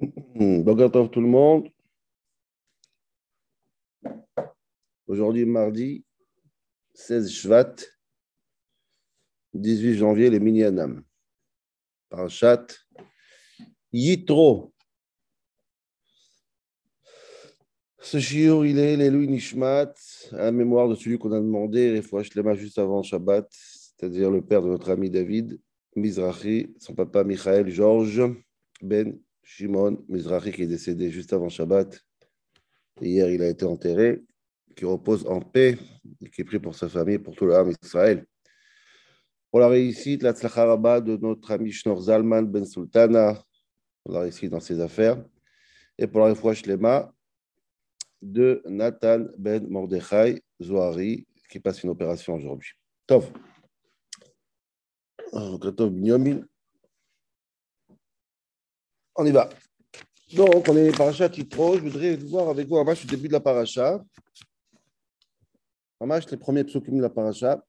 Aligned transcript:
Bonjour 0.00 1.10
tout 1.10 1.20
le 1.20 1.26
monde. 1.26 1.68
Aujourd'hui, 5.06 5.44
mardi 5.44 6.06
16 6.94 7.30
Shvat, 7.30 7.76
18 9.52 9.96
janvier, 9.96 10.30
les 10.30 10.40
Minyanam. 10.40 11.04
chat 12.28 12.66
Yitro. 13.92 14.72
Ce 17.98 18.18
shiur, 18.18 18.64
il 18.64 18.78
est 18.78 18.96
l'Elou 18.96 19.26
Nishmat, 19.26 19.92
à 20.32 20.50
mémoire 20.50 20.88
de 20.88 20.94
celui 20.94 21.18
qu'on 21.18 21.32
a 21.32 21.40
demandé, 21.40 21.92
les 21.92 22.00
fois 22.00 22.22
juste 22.22 22.78
avant 22.78 23.02
Shabbat, 23.02 23.46
c'est-à-dire 23.50 24.30
le 24.30 24.40
père 24.40 24.62
de 24.62 24.68
notre 24.68 24.90
ami 24.92 25.10
David, 25.10 25.60
Mizrahi, 25.94 26.74
son 26.78 26.94
papa 26.94 27.22
Michael 27.22 27.68
Georges 27.68 28.22
Ben 28.80 29.20
Shimon 29.52 30.04
Mizrahi, 30.08 30.52
qui 30.52 30.62
est 30.62 30.66
décédé 30.68 31.10
juste 31.10 31.32
avant 31.32 31.48
Shabbat. 31.48 32.00
hier, 33.00 33.28
il 33.28 33.42
a 33.42 33.48
été 33.48 33.64
enterré, 33.64 34.22
qui 34.76 34.84
repose 34.84 35.26
en 35.26 35.40
paix 35.40 35.76
et 36.20 36.30
qui 36.30 36.42
est 36.42 36.44
pris 36.44 36.60
pour 36.60 36.76
sa 36.76 36.88
famille, 36.88 37.18
pour 37.18 37.34
tout 37.34 37.46
le 37.46 37.54
âme 37.56 37.72
Israël. 37.82 38.24
Pour 39.50 39.58
la 39.58 39.66
réussite, 39.66 40.22
la 40.22 40.32
tzlacharaba 40.32 41.00
de 41.00 41.16
notre 41.16 41.50
ami 41.50 41.72
Shnor 41.72 42.00
Zalman 42.02 42.42
Ben 42.42 42.64
Sultana, 42.64 43.42
pour 44.04 44.14
la 44.14 44.20
réussite 44.20 44.50
dans 44.50 44.60
ses 44.60 44.78
affaires. 44.80 45.20
Et 45.98 46.06
pour 46.06 46.20
la 46.20 46.26
réfouach 46.26 46.62
Shlema 46.62 47.12
de 48.22 48.62
Nathan 48.66 49.26
Ben 49.36 49.66
Mordechai 49.68 50.40
Zohari, 50.62 51.26
qui 51.50 51.58
passe 51.58 51.82
une 51.82 51.90
opération 51.90 52.34
aujourd'hui. 52.34 52.70
Tov. 53.04 53.32
On 59.20 59.26
y 59.26 59.32
va. 59.32 59.50
Donc, 60.34 60.66
on 60.66 60.76
est 60.78 60.96
paracha 60.96 61.28
Titro. 61.28 61.74
Je 61.74 61.82
voudrais 61.82 62.16
voir 62.16 62.48
avec 62.48 62.66
vous 62.66 62.82
match 62.82 63.04
au 63.04 63.06
début 63.06 63.28
de 63.28 63.34
la 63.34 63.40
paracha. 63.40 64.02
Match, 66.00 66.30
les 66.30 66.38
premiers 66.38 66.64
psukim 66.64 66.96
de 66.96 67.02
la 67.02 67.10
paracha. 67.10 67.62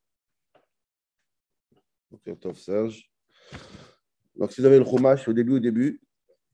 Donc, 2.09 2.55
Serge. 2.55 3.11
Donc, 4.33 4.53
si 4.53 4.61
vous 4.61 4.67
avez 4.67 4.79
le 4.79 4.85
chumash 4.85 5.27
au 5.27 5.33
début, 5.33 5.55
au 5.55 5.59
début, 5.59 6.01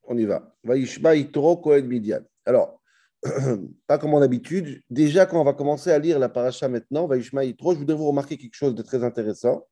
on 0.02 0.18
y 0.18 0.26
va. 0.26 0.52
Vaishma 0.64 1.14
Yitro 1.14 1.58
Kohen 1.58 1.86
Midian. 1.86 2.22
Alors, 2.44 2.82
pas 3.86 4.00
comme 4.00 4.16
en 4.16 4.22
habitude. 4.24 4.82
Déjà, 4.90 5.28
quand 5.28 5.40
on 5.40 5.44
va 5.44 5.54
commencer 5.54 5.92
à 5.92 6.00
lire 6.00 6.18
la 6.18 6.30
paracha 6.30 6.68
maintenant, 6.68 7.06
Vaishma 7.06 7.46
Yitro, 7.46 7.76
je 7.76 7.78
voudrais 7.78 7.96
vous 7.96 8.08
remarquer 8.08 8.36
quelque 8.36 8.56
chose 8.56 8.74
de 8.74 8.82
très 8.82 9.04
intéressant 9.04 9.68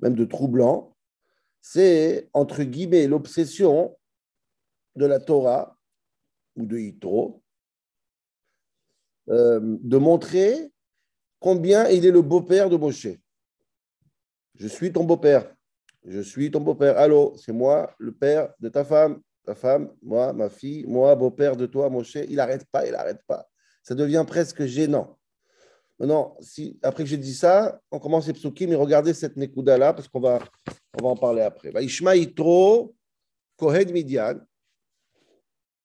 même 0.00 0.14
de 0.14 0.24
troublant, 0.24 0.96
c'est, 1.60 2.30
entre 2.32 2.62
guillemets, 2.62 3.06
l'obsession 3.06 3.96
de 5.00 5.06
la 5.06 5.18
Torah 5.18 5.76
ou 6.56 6.66
de 6.66 6.78
Yitro 6.78 7.42
euh, 9.30 9.78
de 9.80 9.96
montrer 9.96 10.70
combien 11.38 11.88
il 11.88 12.04
est 12.04 12.10
le 12.10 12.20
beau-père 12.20 12.68
de 12.68 12.76
Moshe. 12.76 13.08
Je 14.56 14.68
suis 14.68 14.92
ton 14.92 15.04
beau-père. 15.04 15.54
Je 16.04 16.20
suis 16.20 16.50
ton 16.50 16.60
beau-père. 16.60 16.98
Allô, 16.98 17.34
c'est 17.36 17.52
moi, 17.52 17.94
le 17.98 18.12
père 18.12 18.52
de 18.60 18.68
ta 18.68 18.84
femme. 18.84 19.20
Ta 19.46 19.54
femme, 19.54 19.90
moi, 20.02 20.34
ma 20.34 20.50
fille, 20.50 20.84
moi, 20.86 21.14
beau-père 21.16 21.56
de 21.56 21.64
toi, 21.64 21.88
Moshe. 21.88 22.16
Il 22.28 22.36
n'arrête 22.36 22.66
pas, 22.70 22.86
il 22.86 22.92
n'arrête 22.92 23.22
pas. 23.26 23.48
Ça 23.82 23.94
devient 23.94 24.24
presque 24.26 24.66
gênant. 24.66 25.18
Maintenant, 25.98 26.36
si, 26.40 26.78
après 26.82 27.04
que 27.04 27.08
j'ai 27.08 27.16
dit 27.16 27.34
ça, 27.34 27.80
on 27.90 27.98
commence 27.98 28.26
les 28.26 28.32
psukim 28.34 28.68
mais 28.68 28.74
regardez 28.74 29.14
cette 29.14 29.36
nekuda-là, 29.36 29.92
parce 29.94 30.08
qu'on 30.08 30.20
va, 30.20 30.38
on 30.98 31.04
va 31.04 31.10
en 31.10 31.16
parler 31.16 31.42
après. 31.42 31.72
Ishma 31.82 32.16
Yitro, 32.16 32.94
Kohen 33.56 33.90
Midian. 33.92 34.40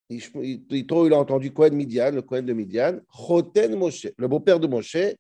Yitro, 0.09 1.08
il 1.08 1.14
a 1.14 1.17
entendu 1.17 1.52
Kohen 1.52 1.73
Midian, 1.73 2.11
le 2.11 2.22
Kohen 2.22 2.45
de 2.45 2.53
Midian. 2.53 3.00
Choten 3.09 3.75
Moshe, 3.75 4.08
le 4.17 4.28
beau-père 4.28 4.59
de 4.59 4.67
Moshe. 4.67 5.16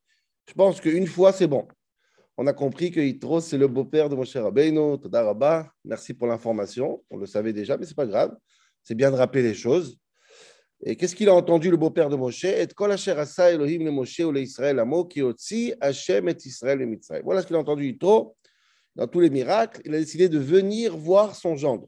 Je 0.47 0.53
pense 0.55 0.79
qu'une 0.79 1.07
fois, 1.07 1.33
c'est 1.33 1.47
bon. 1.47 1.67
On 2.37 2.45
a 2.47 2.53
compris 2.53 2.91
que 2.91 2.99
Yitro, 2.99 3.39
c'est 3.39 3.57
le 3.57 3.67
beau-père 3.67 4.09
de 4.09 4.15
Moshe 4.15 4.35
Rabbeinu. 4.35 4.99
Toda 4.99 5.71
Merci 5.83 6.13
pour 6.13 6.27
l'information. 6.27 7.03
On 7.09 7.17
le 7.17 7.25
savait 7.25 7.53
déjà, 7.53 7.77
mais 7.77 7.85
ce 7.85 7.91
n'est 7.91 7.95
pas 7.95 8.05
grave. 8.05 8.35
C'est 8.83 8.95
bien 8.95 9.09
de 9.09 9.15
rappeler 9.15 9.41
les 9.41 9.53
choses. 9.53 9.97
Et 10.83 10.95
qu'est-ce 10.95 11.15
qu'il 11.15 11.29
a 11.29 11.33
entendu 11.33 11.71
le 11.71 11.77
beau-père 11.77 12.09
de 12.09 12.15
Moshe? 12.15 12.43
Et 12.43 12.67
kol 12.75 12.91
Elohim 12.91 13.85
le 13.85 13.91
Moshe 13.91 14.19
ou 14.19 14.31
le 14.31 14.79
amo 14.79 15.09
Hashem 15.81 16.29
et 16.29 16.35
Israël 16.45 16.81
et 16.81 16.85
Mitzrayim. 16.85 17.23
Voilà 17.23 17.41
ce 17.41 17.47
qu'il 17.47 17.55
a 17.55 17.59
entendu 17.59 17.85
Yitro. 17.85 18.35
Dans 18.95 19.07
tous 19.07 19.19
les 19.19 19.29
miracles, 19.29 19.81
il 19.83 19.95
a 19.95 19.99
décidé 19.99 20.29
de 20.29 20.37
venir 20.37 20.95
voir 20.95 21.35
son 21.35 21.55
gendre. 21.55 21.87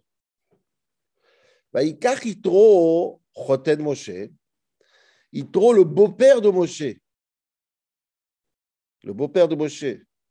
Vaïkach 1.74 2.26
Yitro 2.26 3.22
Moshe. 3.80 4.30
Le 5.34 5.84
beau-père 5.84 6.42
de 6.42 6.50
Moshe. 6.50 6.96
Le 9.04 9.14
beau-père 9.14 9.48
de 9.48 9.56
Moshe. 9.56 9.86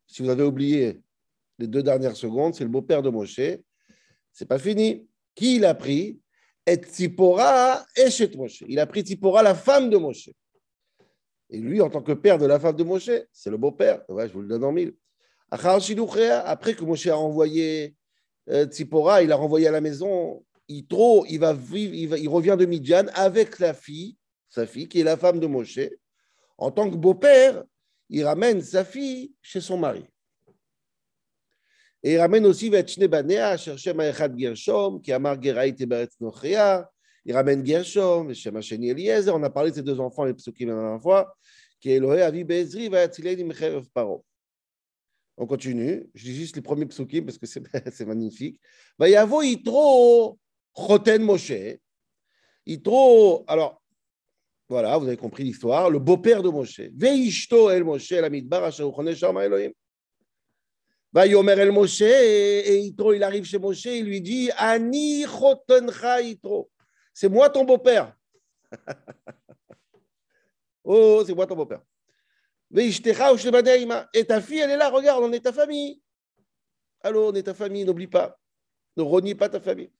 Si 0.05 0.21
vous 0.21 0.29
avez 0.29 0.43
oublié 0.43 1.01
les 1.59 1.67
deux 1.67 1.83
dernières 1.83 2.15
secondes, 2.15 2.53
c'est 2.55 2.63
le 2.63 2.69
beau-père 2.69 3.01
de 3.01 3.09
Moshe. 3.09 3.59
C'est 4.31 4.45
pas 4.45 4.59
fini. 4.59 5.07
Qui 5.35 5.57
il 5.57 5.65
a 5.65 5.75
pris? 5.75 6.19
Et 6.65 6.75
Tzipora 6.75 7.85
Eshet 7.95 8.35
Moshe. 8.35 8.63
Il 8.67 8.79
a 8.79 8.85
pris 8.85 9.01
Tzipora, 9.01 9.41
la 9.41 9.55
femme 9.55 9.89
de 9.89 9.97
Moshe. 9.97 10.29
Et 11.49 11.59
lui, 11.59 11.79
en 11.79 11.89
tant 11.89 12.01
que 12.01 12.11
père 12.11 12.37
de 12.37 12.45
la 12.45 12.59
femme 12.59 12.75
de 12.75 12.83
Moshe, 12.83 13.11
c'est 13.31 13.49
le 13.49 13.57
beau-père. 13.57 14.03
Je 14.09 14.33
vous 14.33 14.41
le 14.41 14.47
donne 14.47 14.65
en 14.65 14.71
mille. 14.71 14.93
Après 15.49 16.75
que 16.75 16.83
Moshe 16.83 17.07
a 17.07 17.17
envoyé 17.17 17.95
euh, 18.49 18.65
Tzipora, 18.65 19.23
il 19.23 19.31
a 19.31 19.37
renvoyé 19.37 19.67
à 19.67 19.71
la 19.71 19.79
maison. 19.79 20.43
Il, 20.69 20.85
il, 21.29 21.39
va 21.39 21.53
vivre, 21.53 22.17
il, 22.17 22.29
revient 22.29 22.55
de 22.59 22.65
Midian 22.65 23.05
avec 23.13 23.59
la 23.59 23.73
fille, 23.73 24.17
sa 24.49 24.67
fille, 24.67 24.87
qui 24.87 24.99
est 24.99 25.03
la 25.03 25.17
femme 25.17 25.39
de 25.39 25.47
Moshe. 25.47 25.79
En 26.57 26.71
tant 26.71 26.89
que 26.89 26.95
beau-père, 26.95 27.63
il 28.09 28.23
ramène 28.23 28.61
sa 28.61 28.83
fille 28.83 29.33
chez 29.41 29.61
son 29.61 29.77
mari. 29.77 30.05
Et 32.03 32.13
il 32.13 32.19
ramène 32.19 32.45
aussi 32.45 32.69
Vachne 32.69 33.07
Banea, 33.07 33.57
chercher 33.57 33.93
Maïchad 33.93 34.37
Gershom, 34.37 35.01
qui 35.01 35.11
a 35.11 35.19
marguerite 35.19 35.81
et 35.81 35.85
Beretz 35.85 36.15
Nochria. 36.19 36.89
Il 37.25 37.33
ramène 37.33 37.65
Gershom, 37.65 38.33
Shem 38.33 38.55
Hasheni 38.55 38.89
Eliezer. 38.89 39.35
On 39.35 39.43
a 39.43 39.49
parlé 39.49 39.71
de 39.71 39.75
ces 39.75 39.83
deux 39.83 39.99
enfants, 39.99 40.23
les 40.23 40.33
psukim 40.33 40.69
la 40.69 40.75
dernière 40.75 41.01
fois, 41.01 41.35
qui 41.79 41.91
est 41.91 42.21
Avi 42.21 42.43
Bezri, 42.43 42.87
Vayatzilei 42.87 43.43
Mecherev 43.43 43.85
Paro. 43.93 44.23
On 45.37 45.45
continue. 45.45 46.09
Je 46.13 46.23
dis 46.23 46.35
juste 46.35 46.55
les 46.55 46.61
premiers 46.61 46.85
psukim 46.85 47.25
parce 47.25 47.37
que 47.37 47.45
c'est 47.45 48.05
magnifique. 48.05 48.59
Vayavo 48.97 49.41
Yitro 49.41 50.39
Choten 50.77 51.23
Moshe. 51.23 51.79
Yitro, 52.65 53.45
alors, 53.47 53.81
voilà, 54.69 54.97
vous 54.97 55.07
avez 55.07 55.17
compris 55.17 55.43
l'histoire. 55.43 55.89
Le 55.89 55.97
beau-père 55.97 56.43
de 56.43 56.49
Moshe. 56.49 56.81
Veishto 56.93 57.69
El 57.69 57.83
Moshe, 57.83 58.11
la 58.11 58.29
midbar, 58.29 58.69
Elohim. 58.79 59.73
Yomer 61.15 61.59
el 61.59 61.71
Moshe, 61.71 62.01
et 62.01 62.77
il 62.77 63.23
arrive 63.23 63.45
chez 63.45 63.57
Moshe, 63.57 63.85
il 63.85 64.05
lui 64.05 64.21
dit 64.21 64.51
Ani 64.57 65.23
chotencha 65.23 66.21
Yitro. 66.21 66.69
C'est 67.11 67.29
moi 67.29 67.49
ton 67.49 67.63
beau-père. 67.63 68.15
oh, 70.83 71.23
c'est 71.25 71.33
moi 71.33 71.47
ton 71.47 71.55
beau-père. 71.55 71.81
Et 72.75 74.25
ta 74.25 74.41
fille, 74.41 74.59
elle 74.59 74.71
est 74.71 74.77
là, 74.77 74.89
regarde, 74.89 75.23
on 75.23 75.31
est 75.31 75.39
ta 75.39 75.53
famille. 75.53 76.01
Alors, 77.01 77.29
on 77.29 77.33
est 77.33 77.43
ta 77.43 77.53
famille, 77.53 77.85
n'oublie 77.85 78.07
pas. 78.07 78.37
Ne 78.97 79.03
renie 79.03 79.33
pas 79.33 79.49
ta 79.49 79.59
famille. 79.59 79.91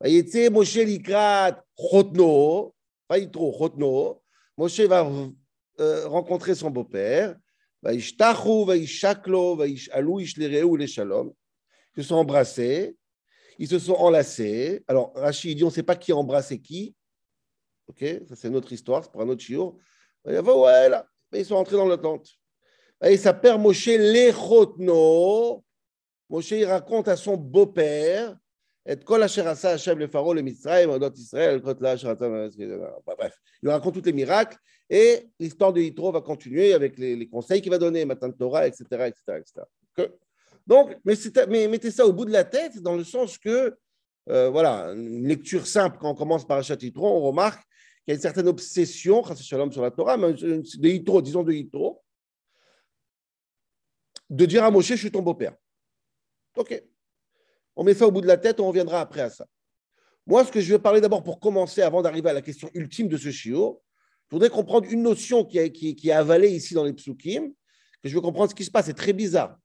Moshe 0.00 0.84
likrat 0.84 1.64
chotno, 1.76 2.74
pas 3.06 3.18
Yitro, 3.18 3.52
chotno. 3.52 4.22
Moshe 4.56 4.80
va 4.80 5.08
euh, 5.80 6.08
rencontrer 6.08 6.54
son 6.54 6.70
beau-père. 6.70 7.36
Ils 7.84 8.02
se 8.02 8.12
sont 12.02 12.14
embrassés, 12.14 12.96
ils 13.58 13.68
se 13.68 13.78
sont 13.78 13.94
enlacés. 13.94 14.82
Alors, 14.88 15.12
Rachid 15.14 15.56
dit 15.56 15.62
on 15.62 15.68
ne 15.68 15.72
sait 15.72 15.84
pas 15.84 15.94
qui 15.96 16.10
a 16.12 16.16
embrassé 16.16 16.60
qui. 16.60 16.94
Ok, 17.86 18.04
ça 18.28 18.34
c'est 18.36 18.50
notre 18.50 18.72
histoire, 18.72 19.04
c'est 19.04 19.12
pour 19.12 19.22
un 19.22 19.28
autre 19.28 19.42
chiot. 19.42 19.78
Ils 20.26 21.44
sont 21.44 21.54
entrés 21.54 21.76
dans 21.76 21.86
la 21.86 21.98
tente. 21.98 22.28
Et 23.04 23.16
sa 23.16 23.32
père 23.32 23.58
Moshe 23.58 23.86
Lechotno. 23.86 25.64
Moshe 26.28 26.50
il 26.50 26.64
raconte 26.66 27.08
à 27.08 27.16
son 27.16 27.36
beau-père 27.36 28.36
et 28.88 28.96
Hashem 29.06 29.98
le 29.98 30.08
pharaon 30.08 30.32
le 30.32 30.40
Mitzrayim 30.40 30.98
bref 33.06 33.38
il 33.62 33.68
raconte 33.68 33.94
tous 33.94 34.04
les 34.06 34.12
miracles 34.14 34.56
et 34.88 35.28
l'histoire 35.38 35.74
de 35.74 35.80
Yitro 35.82 36.10
va 36.10 36.22
continuer 36.22 36.72
avec 36.72 36.96
les, 36.98 37.28
conseils 37.28 37.60
qu'il 37.60 37.70
va 37.70 37.76
donner 37.76 38.06
Matan 38.06 38.32
Torah 38.32 38.66
etc 38.66 38.82
etc 38.90 39.22
etc 39.38 40.08
donc 40.66 40.96
mais, 41.04 41.14
mais, 41.48 41.68
mettez 41.68 41.90
ça 41.90 42.06
au 42.06 42.14
bout 42.14 42.24
de 42.24 42.32
la 42.32 42.44
tête 42.44 42.80
dans 42.80 42.96
le 42.96 43.04
sens 43.04 43.36
que 43.36 43.76
euh, 44.30 44.48
voilà 44.48 44.92
une 44.94 45.28
lecture 45.28 45.66
simple 45.66 45.98
quand 46.00 46.10
on 46.10 46.14
commence 46.14 46.46
par 46.46 46.58
Achat 46.58 46.78
Yitro 46.80 47.06
on 47.06 47.20
remarque 47.20 47.60
qu'il 48.04 48.08
y 48.08 48.10
a 48.12 48.14
une 48.14 48.22
certaine 48.22 48.48
obsession 48.48 49.22
Shalom 49.34 49.70
sur 49.70 49.82
la 49.82 49.90
Torah 49.90 50.16
mais 50.16 50.32
de 50.32 50.88
Yitro 50.88 51.20
disons 51.20 51.42
de 51.42 51.52
Yitro 51.52 52.02
de 54.30 54.46
dire 54.46 54.64
à 54.64 54.70
Moshe 54.70 54.88
je 54.88 54.94
suis 54.94 55.10
ton 55.10 55.22
beau-père. 55.22 55.54
Ok 56.56 56.82
on 57.78 57.84
met 57.84 57.94
ça 57.94 58.08
au 58.08 58.10
bout 58.10 58.20
de 58.20 58.26
la 58.26 58.36
tête, 58.36 58.58
on 58.58 58.66
reviendra 58.66 59.00
après 59.00 59.20
à 59.20 59.30
ça. 59.30 59.46
Moi, 60.26 60.44
ce 60.44 60.50
que 60.50 60.60
je 60.60 60.72
veux 60.72 60.80
parler 60.80 61.00
d'abord 61.00 61.22
pour 61.22 61.38
commencer, 61.38 61.80
avant 61.80 62.02
d'arriver 62.02 62.28
à 62.28 62.32
la 62.32 62.42
question 62.42 62.68
ultime 62.74 63.06
de 63.06 63.16
ce 63.16 63.30
chiot, 63.30 63.80
je 64.28 64.34
voudrais 64.34 64.50
comprendre 64.50 64.88
une 64.90 65.02
notion 65.02 65.44
qui 65.44 65.58
est, 65.58 65.70
qui 65.70 66.10
avalée 66.10 66.50
ici 66.50 66.74
dans 66.74 66.82
les 66.82 66.92
psukim, 66.92 67.52
que 68.02 68.08
je 68.08 68.14
veux 68.16 68.20
comprendre 68.20 68.50
ce 68.50 68.54
qui 68.56 68.64
se 68.64 68.70
passe. 68.72 68.86
C'est 68.86 68.94
très 68.94 69.12
bizarre. 69.12 69.56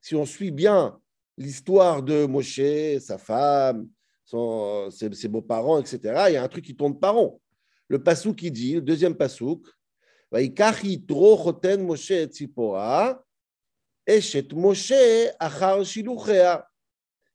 Si 0.00 0.14
on 0.14 0.24
suit 0.24 0.50
bien 0.50 0.98
l'histoire 1.36 2.02
de 2.02 2.24
Moshe, 2.24 2.98
sa 3.00 3.18
femme, 3.18 3.86
ses, 4.24 5.28
beaux-parents, 5.28 5.78
etc., 5.78 6.00
il 6.28 6.32
y 6.32 6.36
a 6.36 6.42
un 6.42 6.48
truc 6.48 6.64
qui 6.64 6.74
tourne 6.74 6.98
par 6.98 7.16
rond. 7.16 7.38
Le 7.88 8.02
passouk 8.02 8.36
qui 8.36 8.50
dit, 8.50 8.76
le 8.76 8.80
deuxième 8.80 9.14
passouk, 9.14 9.66
Moshe 10.32 10.50
et 14.06 14.54
Moshe 14.54 14.92
achar 15.38 15.84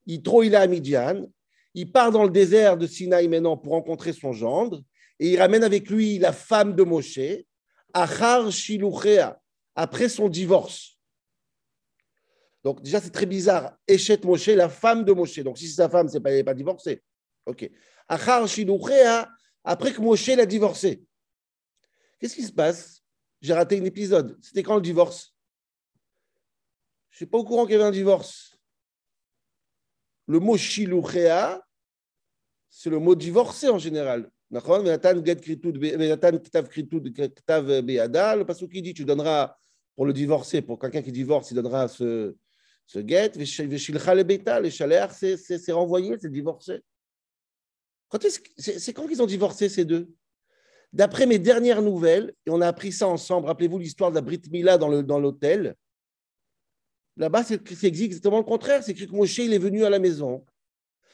il 0.05 0.55
à 0.55 0.67
Midian. 0.67 1.25
Il 1.73 1.91
part 1.91 2.11
dans 2.11 2.23
le 2.23 2.29
désert 2.29 2.77
de 2.77 2.85
Sinaï 2.85 3.27
maintenant 3.27 3.57
pour 3.57 3.73
rencontrer 3.73 4.13
son 4.13 4.31
gendre. 4.31 4.83
Et 5.19 5.31
il 5.31 5.39
ramène 5.39 5.63
avec 5.63 5.89
lui 5.89 6.19
la 6.19 6.33
femme 6.33 6.75
de 6.75 6.83
Moshe, 6.83 7.19
Achar 7.94 8.51
Shiluchea, 8.51 9.39
après 9.75 10.09
son 10.09 10.29
divorce. 10.29 10.97
Donc 12.63 12.81
déjà, 12.81 13.01
c'est 13.01 13.11
très 13.11 13.25
bizarre. 13.25 13.77
Eshet 13.88 14.21
Moshe, 14.23 14.47
la 14.47 14.69
femme 14.69 15.03
de 15.03 15.13
Moshe. 15.13 15.39
Donc 15.39 15.57
si 15.57 15.67
c'est 15.67 15.75
sa 15.75 15.89
femme, 15.89 16.07
c'est 16.07 16.21
elle 16.25 16.35
n'est 16.35 16.44
pas 16.44 16.53
divorcée. 16.53 17.01
Ok. 17.45 17.69
Achar 18.07 18.47
Shiluchea, 18.47 19.29
après 19.63 19.94
que 19.94 20.01
Moshe 20.01 20.27
l'a 20.27 20.45
divorcé. 20.45 21.03
Qu'est-ce 22.19 22.35
qui 22.35 22.44
se 22.44 22.51
passe? 22.51 23.03
J'ai 23.41 23.53
raté 23.53 23.79
un 23.79 23.83
épisode. 23.83 24.38
C'était 24.41 24.63
quand 24.63 24.75
le 24.75 24.81
divorce? 24.81 25.35
Je 27.09 27.15
ne 27.15 27.17
suis 27.17 27.25
pas 27.25 27.38
au 27.38 27.44
courant 27.44 27.65
qu'il 27.65 27.73
y 27.73 27.75
avait 27.75 27.83
un 27.83 27.91
divorce. 27.91 28.52
Le 30.27 30.39
mot 30.39 30.57
shiluchea, 30.57 31.61
c'est 32.69 32.89
le 32.89 32.99
mot 32.99 33.15
divorcé 33.15 33.69
en 33.69 33.77
général. 33.77 34.29
Le 34.49 34.59
passage 38.43 38.67
qui 38.69 38.81
dit 38.81 38.93
tu 38.93 39.05
donneras 39.05 39.55
pour 39.95 40.05
le 40.05 40.13
divorcé, 40.13 40.61
pour 40.61 40.79
quelqu'un 40.79 41.01
qui 41.01 41.11
divorce, 41.11 41.51
il 41.51 41.55
donnera 41.55 41.87
ce, 41.87 42.35
ce 42.85 42.99
get. 42.99 43.31
Le 43.35 43.45
c'est 45.45 45.71
renvoyé, 45.71 46.17
c'est 46.19 46.31
divorcé. 46.31 46.81
C'est 48.57 48.93
quand 48.93 49.07
qu'ils 49.07 49.21
ont 49.21 49.27
divorcé 49.27 49.69
ces 49.69 49.85
deux? 49.85 50.09
D'après 50.91 51.25
mes 51.25 51.39
dernières 51.39 51.81
nouvelles, 51.81 52.33
et 52.45 52.51
on 52.51 52.61
a 52.61 52.67
appris 52.67 52.91
ça 52.91 53.07
ensemble, 53.07 53.47
rappelez-vous 53.47 53.79
l'histoire 53.79 54.11
de 54.11 54.15
la 54.15 54.21
Brit 54.21 54.41
Mila 54.51 54.77
dans 54.77 55.19
l'hôtel. 55.19 55.75
Là-bas, 57.18 57.44
c'est 57.44 57.83
exactement 57.83 58.38
le 58.38 58.44
contraire. 58.44 58.83
C'est 58.83 58.92
écrit 58.92 59.07
que 59.07 59.15
Moshe, 59.15 59.38
il 59.38 59.54
est 59.54 59.60
venu 59.60 59.86
à 59.86 59.89
la 59.89 60.00
maison. 60.00 60.44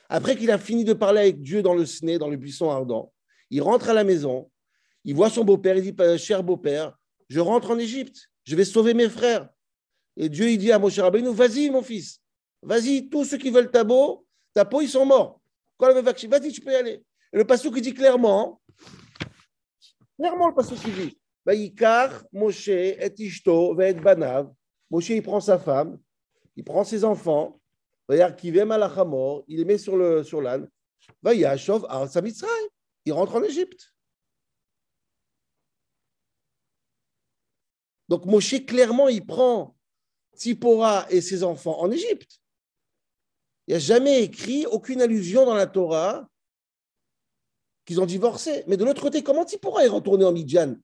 Après 0.07 0.36
qu'il 0.36 0.50
a 0.50 0.57
fini 0.57 0.84
de 0.84 0.94
parler 0.94 1.22
avec 1.22 1.42
Dieu 1.42 1.62
dans 1.62 1.75
le 1.75 1.86
Sné, 1.86 2.18
dans 2.18 2.30
le 2.30 2.38
buisson 2.38 2.72
ardent, 2.72 3.13
il 3.51 3.62
rentre 3.62 3.90
à 3.90 3.94
la 3.94 4.04
maison, 4.04 4.50
il 5.04 5.16
voit 5.16 5.30
son 5.30 5.44
beau-père, 5.44 5.78
il 5.78 5.84
dit 5.84 5.96
"Euh, 6.01 6.18
Cher 6.18 6.44
beau-père, 6.44 6.98
je 7.28 7.40
rentre 7.40 7.72
en 7.72 7.78
Égypte, 7.78 8.30
je 8.44 8.56
vais 8.56 8.66
sauver 8.66 8.94
mes 8.94 9.10
frères. 9.10 9.50
Et 10.18 10.28
Dieu, 10.30 10.50
il 10.50 10.57
dit 10.57 10.72
à 10.72 10.80
Moshe 10.80 10.98
Rabbeinu 10.98 11.31
Vas-y, 11.34 11.69
mon 11.69 11.84
fils, 11.84 12.19
vas-y, 12.63 13.07
tous 13.07 13.25
ceux 13.25 13.38
qui 13.38 13.51
veulent 13.51 13.69
ta 13.69 13.86
peau, 13.86 14.25
ta 14.54 14.66
peau, 14.66 14.81
ils 14.81 14.90
sont 14.90 15.06
morts. 15.06 15.40
Vas-y, 15.80 16.51
tu 16.51 16.62
peux 16.62 16.72
y 16.72 16.75
aller. 16.75 17.04
Et 17.31 17.38
le 17.38 17.46
passage 17.46 17.72
qui 17.72 17.81
dit 17.81 17.94
clairement, 17.94 18.60
clairement 20.18 20.48
le 20.48 20.56
passage 20.56 20.80
qui 20.80 20.92
dit 20.92 21.18
Moshe, 22.34 22.68
et 22.68 23.13
Ishto, 23.18 23.80
et 23.80 23.94
Banav. 23.94 24.51
Moshe, 24.89 25.09
il 25.09 25.21
prend 25.21 25.39
sa 25.39 25.59
femme, 25.59 26.00
il 26.56 26.63
prend 26.63 26.83
ses 26.83 27.03
enfants, 27.03 27.59
il 28.09 28.18
les 29.47 29.65
met 29.65 29.77
sur 29.77 30.25
sur 30.25 30.41
l'âne. 30.41 30.69
Mitzrayim. 32.21 32.69
Il 33.06 33.13
rentre 33.13 33.36
en 33.36 33.44
Égypte. 33.44 33.94
Donc 38.07 38.25
Moshe, 38.25 38.65
clairement, 38.65 39.07
il 39.07 39.25
prend 39.25 39.77
Tzipora 40.36 41.06
et 41.12 41.21
ses 41.21 41.44
enfants 41.44 41.80
en 41.80 41.91
Égypte. 41.91 42.41
Il 43.68 43.71
n'y 43.71 43.75
a 43.75 43.80
jamais 43.80 44.24
écrit 44.24 44.65
aucune 44.65 45.01
allusion 45.01 45.45
dans 45.45 45.53
la 45.53 45.68
Torah 45.68 46.27
qu'ils 47.86 48.01
ont 48.01 48.07
divorcé. 48.07 48.63
Mais 48.68 48.77
de 48.77 48.83
l'autre 48.83 49.01
côté, 49.01 49.21
comment 49.21 49.45
Tzipora 49.45 49.86
est 49.86 49.89
retourné 49.89 50.25
en 50.25 50.31
Midian 50.31 50.75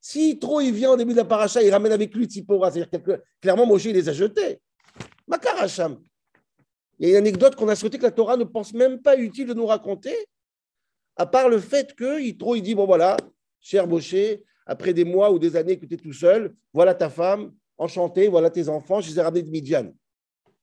Si 0.00 0.38
trop 0.38 0.60
il 0.60 0.72
vient 0.72 0.92
au 0.92 0.96
début 0.96 1.12
de 1.12 1.18
la 1.18 1.24
paracha, 1.24 1.62
il 1.62 1.70
ramène 1.70 1.92
avec 1.92 2.14
lui 2.14 2.26
Tzipora, 2.26 2.70
c'est-à-dire 2.70 3.18
clairement 3.40 3.66
Moshe 3.66 3.86
il 3.86 3.94
les 3.94 4.08
a 4.08 4.12
jetés. 4.12 4.60
Makaracham. 5.26 5.98
Il 6.98 7.08
y 7.08 7.10
a 7.10 7.18
une 7.18 7.26
anecdote 7.26 7.54
qu'on 7.54 7.68
a 7.68 7.76
souhaité 7.76 7.98
que 7.98 8.04
la 8.04 8.10
Torah 8.10 8.36
ne 8.36 8.44
pense 8.44 8.72
même 8.74 9.00
pas 9.00 9.16
utile 9.16 9.46
de 9.46 9.54
nous 9.54 9.66
raconter, 9.66 10.14
à 11.16 11.26
part 11.26 11.48
le 11.48 11.58
fait 11.58 11.94
que 11.94 12.20
Yitro, 12.20 12.56
il 12.56 12.62
dit 12.62 12.74
Bon 12.74 12.86
voilà, 12.86 13.16
cher 13.60 13.86
Moshe, 13.86 14.14
après 14.66 14.92
des 14.92 15.04
mois 15.04 15.32
ou 15.32 15.38
des 15.38 15.56
années 15.56 15.78
que 15.78 15.86
tu 15.86 15.94
es 15.94 15.96
tout 15.96 16.12
seul, 16.12 16.54
voilà 16.72 16.94
ta 16.94 17.10
femme, 17.10 17.52
enchantée, 17.76 18.28
voilà 18.28 18.50
tes 18.50 18.68
enfants, 18.68 19.00
je 19.00 19.10
les 19.10 19.18
ai 19.18 19.42
de 19.42 19.50
Midian. 19.50 19.92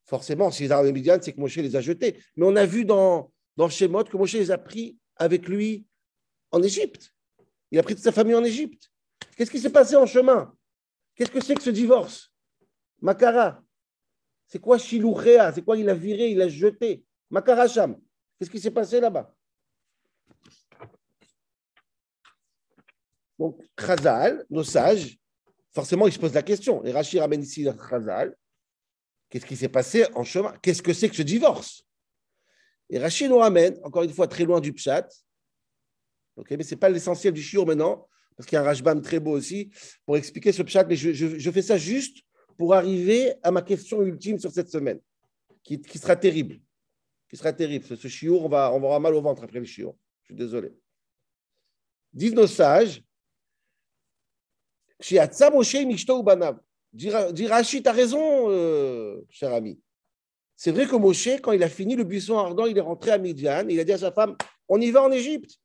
Forcément, 0.06 0.52
s'ils 0.52 0.68
les 0.68 0.72
a 0.72 0.78
ramenés 0.78 0.92
de 0.92 0.98
Midian, 0.98 1.18
c'est 1.22 1.34
que 1.34 1.40
Moshe 1.40 1.58
les 1.58 1.76
a 1.76 1.82
jetés. 1.82 2.20
Mais 2.36 2.46
on 2.46 2.56
a 2.56 2.66
vu 2.66 2.86
dans, 2.86 3.32
dans 3.58 3.70
Shemot 3.70 4.04
que 4.04 4.18
Moshe 4.18 4.34
les 4.34 4.52
a 4.52 4.58
pris 4.58 4.98
avec 5.16 5.48
lui 5.48 5.86
en 6.52 6.62
Égypte. 6.62 7.12
Il 7.72 7.80
a 7.80 7.84
pris 7.84 7.96
toute 7.96 8.04
sa 8.04 8.12
famille 8.12 8.36
en 8.36 8.44
Égypte. 8.44 8.92
Qu'est-ce 9.36 9.52
qui 9.52 9.60
s'est 9.60 9.72
passé 9.72 9.96
en 9.96 10.06
chemin? 10.06 10.56
Qu'est-ce 11.16 11.32
que 11.32 11.44
c'est 11.44 11.56
que 11.56 11.62
ce 11.62 11.70
divorce? 11.70 12.32
Makara. 13.02 13.62
C'est 14.48 14.60
quoi 14.60 14.78
Shilouchéa 14.78 15.52
C'est 15.54 15.64
quoi 15.64 15.78
il 15.78 15.90
a 15.90 15.94
viré, 15.94 16.30
il 16.30 16.42
a 16.42 16.48
jeté? 16.48 17.04
Makara 17.30 17.68
Sham. 17.68 18.00
Qu'est-ce 18.38 18.50
qui 18.50 18.60
s'est 18.60 18.72
passé 18.72 19.00
là-bas? 19.00 19.34
Donc, 23.38 23.62
Khazal, 23.76 24.46
nos 24.50 24.64
sages, 24.64 25.18
forcément, 25.74 26.08
ils 26.08 26.14
se 26.14 26.20
posent 26.20 26.34
la 26.34 26.44
question. 26.44 26.84
Et 26.86 26.92
Rachid 26.92 27.20
ramène 27.20 27.42
ici 27.42 27.68
Khazal. 27.90 28.36
Qu'est-ce 29.30 29.46
qui 29.46 29.58
s'est 29.58 29.70
passé 29.70 30.06
en 30.14 30.24
chemin? 30.24 30.54
Qu'est-ce 30.62 30.82
que 30.82 30.94
c'est 30.94 31.10
que 31.10 31.16
ce 31.16 31.22
divorce? 31.22 31.86
Et 32.90 33.00
Rachid 33.00 33.30
nous 33.30 33.40
ramène, 33.40 33.78
encore 33.84 34.04
une 34.04 34.14
fois, 34.14 34.28
très 34.28 34.46
loin 34.46 34.62
du 34.62 34.72
Pshat. 34.72 35.08
Mais 36.38 36.64
ce 36.64 36.76
n'est 36.76 36.80
pas 36.80 36.90
l'essentiel 36.90 37.34
du 37.34 37.42
shiur 37.42 37.66
maintenant, 37.66 38.08
parce 38.36 38.48
qu'il 38.48 38.56
y 38.56 38.60
a 38.60 38.62
un 38.62 38.66
Rashbam 38.66 39.02
très 39.02 39.20
beau 39.20 39.32
aussi, 39.32 39.72
pour 40.06 40.18
expliquer 40.18 40.52
ce 40.52 40.62
Pshat. 40.62 40.86
Mais 40.86 40.96
je, 40.96 41.52
fais 41.52 41.62
ça 41.62 41.78
juste 41.78 42.18
pour 42.58 42.74
arriver 42.74 43.34
à 43.44 43.52
ma 43.52 43.62
question 43.62 44.02
ultime 44.02 44.40
sur 44.40 44.52
cette 44.52 44.70
semaine, 44.70 45.00
qui, 45.64 45.82
sera 45.98 46.16
terrible. 46.16 46.60
Qui 47.30 47.38
sera 47.38 47.54
terrible. 47.54 47.86
Ce, 47.86 47.96
ce 47.96 48.08
shiur, 48.08 48.44
on 48.44 48.50
va, 48.50 48.72
on 48.72 48.80
va 48.80 48.88
avoir 48.88 49.00
mal 49.00 49.16
au 49.16 49.22
ventre 49.22 49.44
après 49.44 49.60
le 49.60 49.66
shiur. 49.66 49.96
Je 50.22 50.28
suis 50.28 50.36
désolé. 50.36 50.72
Disent 52.14 52.36
nos 52.36 52.48
sages, 52.48 53.04
Shiatsa 55.00 55.50
Moshe 55.50 55.76
Mishto 55.86 56.20
Ubanav. 56.20 56.60
Dit 56.94 57.48
Rashi, 57.48 57.84
tu 57.84 57.90
as 57.90 57.92
raison, 57.92 58.50
euh, 58.50 59.22
cher 59.30 59.54
ami. 59.54 59.80
C'est 60.56 60.72
vrai 60.72 60.88
que 60.88 60.96
Moshe, 60.96 61.42
quand 61.42 61.52
il 61.52 61.62
a 61.62 61.70
fini 61.70 61.96
le 61.96 62.06
buisson 62.06 62.38
ardent, 62.38 62.66
il 62.66 62.78
est 62.78 62.82
rentré 62.82 63.12
à 63.12 63.18
Midian, 63.18 63.68
il 63.68 63.80
a 63.80 63.84
dit 63.84 63.92
à 63.92 63.98
sa 63.98 64.12
femme 64.12 64.38
On 64.70 64.80
y 64.80 64.92
va 64.92 65.04
en 65.04 65.12
Égypte. 65.12 65.60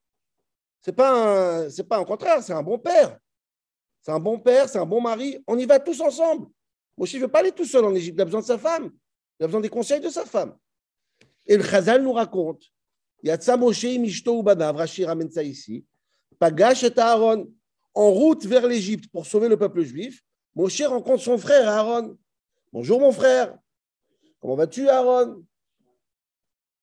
C'est 0.83 0.93
pas 0.93 1.65
un, 1.65 1.69
pas 1.89 1.99
un 1.99 2.05
contraire, 2.05 2.43
c'est 2.43 2.53
un 2.53 2.63
bon 2.63 2.79
père. 2.79 3.19
C'est 4.03 4.13
un 4.13 4.19
bon 4.19 4.39
père, 4.39 4.69
c'est 4.69 4.79
un 4.79 4.87
bon 4.87 5.01
mari. 5.01 5.39
On 5.47 5.59
y 5.59 5.67
va 5.67 5.79
tous 5.79 6.01
ensemble. 6.01 6.47
Moshe 6.97 7.15
ne 7.15 7.21
veut 7.21 7.29
pas 7.29 7.41
aller 7.41 7.53
tout 7.53 7.65
seul 7.65 7.85
en 7.85 7.95
Égypte, 7.95 8.17
il 8.19 8.23
a 8.23 8.25
besoin 8.25 8.41
de 8.41 8.47
sa 8.47 8.59
femme. 8.59 8.91
Il 9.39 9.45
a 9.45 9.47
besoin 9.47 9.61
des 9.61 9.69
conseils 9.69 10.01
de 10.01 10.09
sa 10.09 10.25
femme. 10.25 10.57
Et 11.47 11.57
le 11.57 11.63
Chazal 11.63 12.03
nous 12.03 12.13
raconte 12.13 12.63
Yatsa 13.23 13.57
Moshe 13.57 13.85
Mishto 13.85 14.41
Ubanav, 14.41 14.77
Rashi 14.77 15.05
ramène 15.05 15.31
ça 15.31 15.43
ici. 15.43 15.85
Pagash 16.39 16.85
et 16.85 16.99
Aaron, 16.99 17.51
en 17.95 18.11
route 18.11 18.47
vers 18.47 18.67
l'Égypte 18.67 19.11
pour 19.11 19.27
sauver 19.27 19.49
le 19.49 19.59
peuple 19.59 19.83
juif, 19.83 20.23
Moshe 20.55 20.83
rencontre 20.83 21.23
son 21.23 21.37
frère 21.39 21.69
Aaron. 21.69 22.17
Bonjour 22.73 23.01
mon 23.01 23.13
frère, 23.13 23.57
comment 24.41 24.55
vas-tu 24.55 24.89
Aaron? 24.89 25.45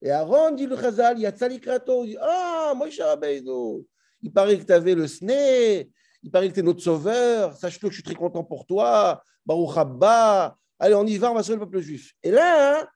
Et 0.01 0.11
Aaron 0.11 0.51
dit 0.51 0.67
le 0.67 0.75
Chazal, 0.75 1.19
Yatsali 1.19 1.59
Krato, 1.59 2.03
il 2.03 2.11
dit 2.11 2.17
Ah, 2.21 2.56
Moshe 2.75 2.99
Rabbeinu, 2.99 3.85
il 4.21 4.31
paraît 4.31 4.57
que 4.57 4.63
tu 4.63 4.73
avais 4.73 4.95
le 4.95 5.07
sné, 5.07 5.89
il 6.23 6.31
paraît 6.31 6.49
que 6.49 6.53
tu 6.53 6.59
es 6.59 6.63
notre 6.63 6.81
sauveur, 6.81 7.55
sache-le 7.55 7.89
que 7.89 7.93
je 7.93 8.01
suis 8.01 8.03
très 8.03 8.15
content 8.15 8.43
pour 8.43 8.65
toi, 8.65 9.21
Baruch 9.45 9.77
Abba, 9.77 10.57
allez 10.79 10.95
on 10.95 11.05
y 11.05 11.17
va, 11.17 11.31
on 11.31 11.35
va 11.35 11.43
sauver 11.43 11.59
le 11.59 11.65
peuple 11.65 11.79
juif. 11.79 12.13
Et 12.23 12.31
là, 12.31 12.81
hein, 12.81 12.87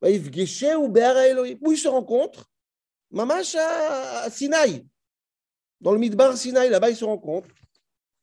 bah, 0.00 0.08
ou 0.10 1.72
ils 1.72 1.78
se 1.78 1.88
rencontrent? 1.88 2.50
Mamash 3.10 3.54
à 3.54 4.28
Sinaï 4.30 4.84
dans 5.80 5.92
le 5.92 5.98
Midbar 5.98 6.36
Sinaï, 6.36 6.70
là-bas, 6.70 6.90
ils 6.90 6.96
se 6.96 7.04
rencontrent. 7.04 7.54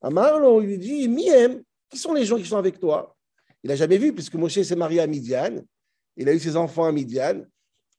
Amarlo 0.01 0.59
lui 0.59 0.77
dit 0.77 1.07
Miem, 1.07 1.63
qui 1.89 1.97
sont 1.97 2.13
les 2.13 2.25
gens 2.25 2.37
qui 2.37 2.45
sont 2.45 2.57
avec 2.57 2.79
toi? 2.79 3.15
Il 3.63 3.69
n'a 3.69 3.75
jamais 3.75 3.97
vu, 3.97 4.13
puisque 4.13 4.35
Moshe 4.35 4.61
s'est 4.61 4.75
marié 4.75 4.99
à 4.99 5.07
Midian, 5.07 5.61
il 6.17 6.27
a 6.27 6.33
eu 6.33 6.39
ses 6.39 6.57
enfants 6.57 6.85
à 6.85 6.91
Midian. 6.91 7.43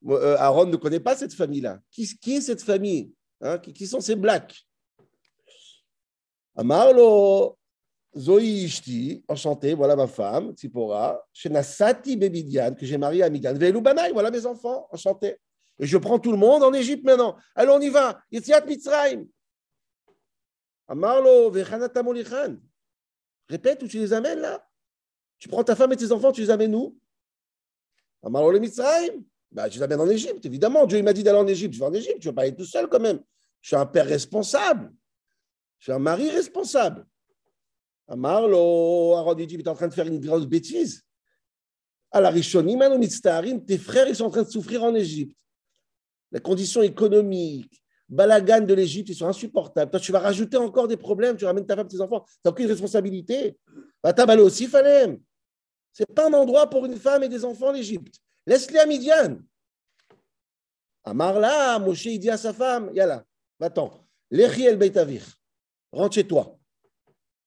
Euh, 0.07 0.37
Aaron 0.39 0.67
ne 0.67 0.77
connaît 0.77 1.01
pas 1.01 1.17
cette 1.17 1.35
famille-là. 1.35 1.79
Qui, 1.91 2.35
est 2.35 2.41
cette 2.41 2.63
famille 2.63 3.13
Hein, 3.41 3.59
qui, 3.59 3.87
sont 3.87 4.01
ces 4.01 4.17
blacks? 4.17 4.67
Amarlo, 6.57 7.59
Zoï 8.17 8.65
Ishti, 8.65 9.25
enchanté, 9.29 9.75
voilà 9.75 9.97
ma 9.97 10.07
femme, 10.07 10.53
Tzipora, 10.53 11.23
Shenasati 11.33 12.17
Bemidian, 12.17 12.75
que 12.75 12.87
j'ai 12.87 12.97
marié 12.97 13.23
à 13.23 13.29
Midian. 13.29 13.53
Velu 13.53 13.83
Banaï, 13.83 14.13
voilà 14.13 14.31
mes 14.31 14.47
enfants, 14.47 14.89
enchanté. 14.91 15.37
Et 15.79 15.87
je 15.87 15.99
prends 15.99 16.19
tout 16.19 16.31
le 16.31 16.39
monde 16.39 16.63
en 16.63 16.73
Égypte 16.73 17.05
maintenant. 17.05 17.37
Allez, 17.55 17.71
on 17.71 17.81
y 17.81 17.91
va. 17.91 18.23
Yetziat 18.31 18.65
Mitzrayim. 18.65 19.27
Amarlo, 20.87 21.51
Vechanatamolihan. 21.51 22.57
Répète 23.49 23.83
où 23.83 23.89
tu 23.89 23.99
les 23.99 24.13
amènes 24.13 24.39
là? 24.39 24.67
Tu 25.39 25.49
prends 25.49 25.65
ta 25.65 25.77
femme 25.77 25.93
et 25.93 25.97
tes 25.97 26.13
enfants, 26.13 26.33
tu 26.33 26.41
les 26.41 26.51
amènes 26.51 26.75
où? 26.75 26.97
Amarlo 28.23 28.53
le 28.53 28.61
Mitzrayim. 28.61 29.25
Bah, 29.55 29.71
tu 29.71 29.79
les 29.79 29.85
amènes 29.85 30.01
en 30.01 30.11
Égypte, 30.11 30.45
évidemment. 30.45 30.85
Dieu 30.85 31.01
m'a 31.03 31.13
dit 31.13 31.23
d'aller 31.23 31.39
en 31.39 31.47
Égypte. 31.47 31.75
Je 31.75 31.79
vais 31.79 31.87
en 31.87 31.95
Égypte. 31.95 32.19
Tu 32.21 32.27
ne 32.27 32.33
vas 32.33 32.35
pas 32.35 32.43
aller 32.43 32.57
tout 32.57 32.65
seul 32.65 32.89
quand 32.89 32.99
même. 32.99 33.21
Je 33.61 33.69
suis 33.69 33.77
un 33.77 33.87
père 33.87 34.07
responsable. 34.07 34.93
Je 35.79 35.85
suis 35.85 35.93
un 35.93 36.01
mari 36.01 36.29
responsable. 36.29 37.07
Amarlo, 38.09 39.15
Aaron 39.15 39.35
dit, 39.35 39.47
tu 39.47 39.57
es 39.57 39.69
en 39.69 39.75
train 39.75 39.89
de 39.89 39.95
faire 39.95 40.07
une 40.07 40.19
grosse 40.19 40.47
bêtise. 40.47 41.03
À 42.11 42.21
la 42.21 42.31
Rishonim, 42.31 42.81
tes 43.67 43.79
frères, 43.79 44.09
ils 44.09 44.17
sont 44.17 44.25
en 44.25 44.31
train 44.31 44.43
de 44.43 44.51
souffrir 44.51 44.83
en 44.83 44.95
Égypte. 44.95 45.37
Les 46.33 46.41
conditions 46.41 46.83
économiques, 46.83 47.83
balagan 48.09 48.61
de 48.61 48.75
l'Égypte, 48.75 49.09
ils 49.09 49.15
sont 49.15 49.29
insupportables. 49.29 49.91
Toi, 49.91 50.01
tu 50.01 50.13
vas 50.13 50.19
rajouter 50.19 50.57
encore 50.57 50.89
des 50.89 50.97
problèmes, 50.97 51.37
tu 51.37 51.45
ramènes 51.45 51.67
ta 51.67 51.77
femme, 51.77 51.89
tes 51.89 52.01
enfants. 52.01 52.25
Tu 52.27 52.41
n'as 52.45 52.51
aucune 52.51 52.67
responsabilité. 52.67 53.57
Batabalo 54.03 54.47
aussi, 54.47 54.67
Falem. 54.67 55.21
Ce 55.93 56.03
n'est 56.03 56.15
pas 56.15 56.29
un 56.29 56.33
endroit 56.33 56.69
pour 56.69 56.85
une 56.87 56.97
femme 56.97 57.23
et 57.23 57.29
des 57.29 57.45
enfants, 57.45 57.71
l'Égypte. 57.71 58.24
Laisse-les 58.47 58.79
à 58.79 58.87
Midian. 58.87 59.39
Amar 61.05 61.39
là, 61.39 61.79
Moshe, 61.79 62.07
il 62.07 62.19
dit 62.19 62.31
à 62.31 62.37
sa 62.37 62.53
femme, 62.53 62.91
Yala, 62.95 63.25
va-t'en. 63.59 64.07
Lechi 64.31 64.65
el 64.65 64.77
Beitavir. 64.77 65.23
Rentre 65.93 66.15
chez 66.15 66.27
toi. 66.27 66.59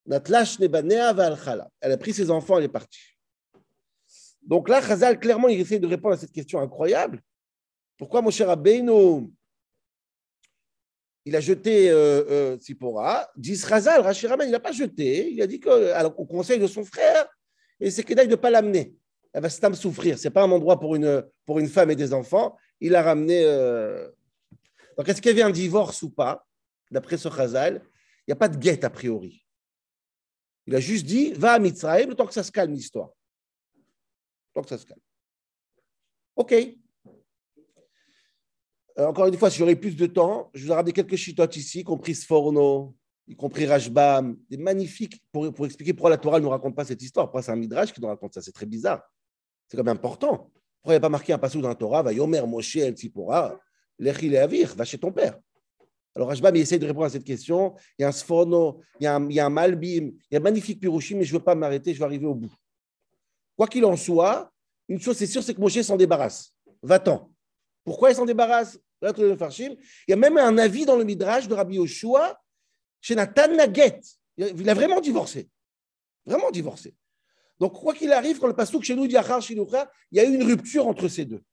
Elle 0.10 1.92
a 1.92 1.98
pris 1.98 2.14
ses 2.14 2.32
enfants, 2.32 2.58
elle 2.58 2.64
est 2.64 2.70
partie. 2.70 3.00
Donc 4.42 4.70
là, 4.70 4.82
Chazal, 4.82 5.20
clairement, 5.20 5.50
il 5.50 5.60
essaie 5.60 5.80
de 5.80 5.88
répondre 5.88 6.16
à 6.16 6.18
cette 6.18 6.32
question 6.32 6.62
incroyable. 6.62 7.22
Pourquoi 7.98 8.22
mon 8.22 8.32
cher 8.32 8.50
Abbeinu, 8.50 9.30
il 11.26 11.36
a 11.36 11.42
jeté 11.42 11.90
euh, 11.90 12.56
euh, 12.56 13.26
Dit 13.36 13.58
Chazal, 13.58 14.00
Rachiraman, 14.02 14.48
il 14.48 14.52
n'a 14.52 14.62
pas 14.62 14.72
jeté. 14.72 15.30
Il 15.34 15.42
a 15.42 15.48
dit 15.48 15.60
qu'au 15.60 16.26
conseil 16.26 16.58
de 16.58 16.68
son 16.68 16.86
frère, 16.86 17.28
et 17.82 17.92
c'est 17.92 18.04
qu'il 18.04 18.16
de 18.16 18.24
ne 18.24 18.36
pas 18.36 18.50
l'amener. 18.50 18.96
Elle 19.38 19.44
va 19.44 19.52
se 19.52 19.74
souffrir. 19.74 20.18
Ce 20.18 20.24
n'est 20.24 20.34
pas 20.34 20.42
un 20.42 20.52
endroit 20.52 20.80
pour 20.80 20.96
une, 20.96 21.24
pour 21.46 21.60
une 21.60 21.68
femme 21.68 21.92
et 21.92 21.96
des 21.96 22.12
enfants. 22.12 22.58
Il 22.80 22.96
a 22.96 23.04
ramené. 23.04 23.44
Euh, 23.46 24.10
Donc, 24.98 25.08
est-ce 25.08 25.22
qu'il 25.22 25.30
y 25.30 25.34
avait 25.36 25.48
un 25.48 25.52
divorce 25.52 26.02
ou 26.02 26.10
pas 26.10 26.48
D'après 26.90 27.18
ce 27.18 27.30
Chazal, 27.30 27.84
il 28.22 28.30
n'y 28.30 28.32
a 28.32 28.36
pas 28.36 28.50
de 28.50 28.58
guette 28.58 28.84
a 28.84 28.90
priori. 28.90 29.46
Il 30.66 30.74
a 30.74 30.80
juste 30.80 31.06
dit 31.06 31.34
va 31.34 31.52
à 31.54 31.60
Mitzrayim, 31.60 32.08
le 32.08 32.16
temps 32.16 32.26
que 32.26 32.34
ça 32.34 32.42
se 32.42 32.52
calme 32.52 32.74
l'histoire. 32.74 33.12
Temps 34.56 34.64
que 34.64 34.70
ça 34.70 34.80
se 34.80 34.88
calme. 34.88 35.02
OK. 36.36 36.54
Euh, 38.98 39.06
encore 39.06 39.28
une 39.28 39.38
fois, 39.38 39.52
si 39.52 39.60
j'aurais 39.60 39.76
plus 39.76 39.96
de 39.96 40.08
temps, 40.08 40.50
je 40.56 40.66
vous 40.66 40.72
ai 40.72 40.74
ramené 40.74 40.94
quelques 40.94 41.16
chitotes 41.16 41.56
ici, 41.58 41.82
y 41.82 41.84
compris 41.84 42.16
Sforno, 42.16 42.96
y 43.28 43.36
compris 43.36 43.68
Rajbam, 43.68 44.36
des 44.50 44.58
magnifiques, 44.58 45.24
pour, 45.32 45.54
pour 45.54 45.68
expliquer 45.68 45.94
pourquoi 45.94 46.10
la 46.10 46.18
Torah 46.18 46.40
ne 46.40 46.46
nous 46.46 46.50
raconte 46.50 46.76
pas 46.76 46.86
cette 46.86 47.04
histoire. 47.04 47.28
Pourquoi 47.28 47.44
c'est 47.44 47.52
un 47.52 47.56
Midrash 47.56 47.94
qui 47.94 48.02
nous 48.02 48.08
raconte 48.08 48.34
ça 48.34 48.42
C'est 48.42 48.52
très 48.52 48.66
bizarre. 48.66 49.08
C'est 49.68 49.78
quand 49.78 49.84
même 49.84 49.96
important. 49.96 50.52
Pourquoi 50.82 50.94
il 50.94 50.96
n'y 50.96 50.96
a 50.96 51.00
pas 51.02 51.10
marqué 51.10 51.34
un 51.34 51.38
passage 51.38 51.62
dans 51.62 51.68
la 51.68 51.76
Torah 51.76 52.02
Va 52.02 52.14
Yomer 52.14 52.42
Moshe 52.48 52.78
El 52.78 52.96
Tzipora, 52.96 53.60
Lechil 54.00 54.36
Avir, 54.38 54.76
va 54.76 54.86
chez 54.86 54.98
ton 54.98 55.12
père. 55.12 55.38
Alors 56.16 56.30
Rajbam, 56.30 56.56
il 56.56 56.62
essaie 56.62 56.80
de 56.80 56.88
répondre 56.88 57.06
à 57.06 57.10
cette 57.10 57.24
question. 57.24 57.76
Il 57.98 58.02
y 58.02 58.06
a 58.06 58.08
un 58.08 58.12
Sforno, 58.12 58.82
il 59.00 59.04
y 59.04 59.08
a 59.08 59.16
un, 59.16 59.30
il 59.30 59.36
y 59.36 59.40
a 59.40 59.46
un 59.46 59.50
Malbim, 59.50 60.12
il 60.12 60.32
y 60.32 60.36
a 60.36 60.40
un 60.40 60.44
magnifique 60.44 60.80
Pirushim, 60.80 61.18
mais 61.18 61.24
je 61.24 61.34
ne 61.34 61.40
veux 61.40 61.44
pas 61.44 61.54
m'arrêter, 61.56 61.94
je 61.94 62.00
vais 62.00 62.06
arriver 62.06 62.26
au 62.26 62.34
bout. 62.34 62.54
Quoi 63.56 63.68
qu'il 63.68 63.86
en 63.86 63.96
soit, 63.96 64.52
une 64.88 65.00
chose 65.00 65.18
c'est 65.18 65.28
sûr, 65.28 65.44
c'est 65.44 65.54
que 65.54 65.62
Moshe 65.62 65.82
s'en 65.82 65.98
débarrasse. 65.98 66.54
Va-t'en. 66.82 67.32
Pourquoi 67.84 68.12
il 68.12 68.16
s'en 68.16 68.26
débarrasse? 68.26 68.80
Il 69.02 69.84
y 70.08 70.14
a 70.14 70.16
même 70.16 70.38
un 70.38 70.58
avis 70.58 70.86
dans 70.86 70.96
le 70.96 71.04
Midrash 71.04 71.48
de 71.48 71.54
Rabbi 71.54 71.76
Yoshua 71.76 72.40
chez 73.00 73.14
Nathan 73.14 73.54
Naget. 73.54 74.00
Il 74.38 74.70
a 74.70 74.74
vraiment 74.74 75.00
divorcé. 75.00 75.50
Vraiment 76.26 76.50
divorcé. 76.52 76.96
Donc, 77.60 77.74
quoi 77.74 77.94
qu'il 77.94 78.12
arrive, 78.14 78.40
quand 78.40 78.48
le 78.48 78.56
pastouk 78.56 78.84
chez 78.84 78.96
nous 78.96 79.08
dit 79.08 79.16
il 79.16 80.18
y 80.18 80.20
a 80.20 80.24
eu 80.24 80.34
une 80.34 80.44
rupture 80.44 80.88
entre 80.88 81.08
ces 81.08 81.26
deux. 81.26 81.44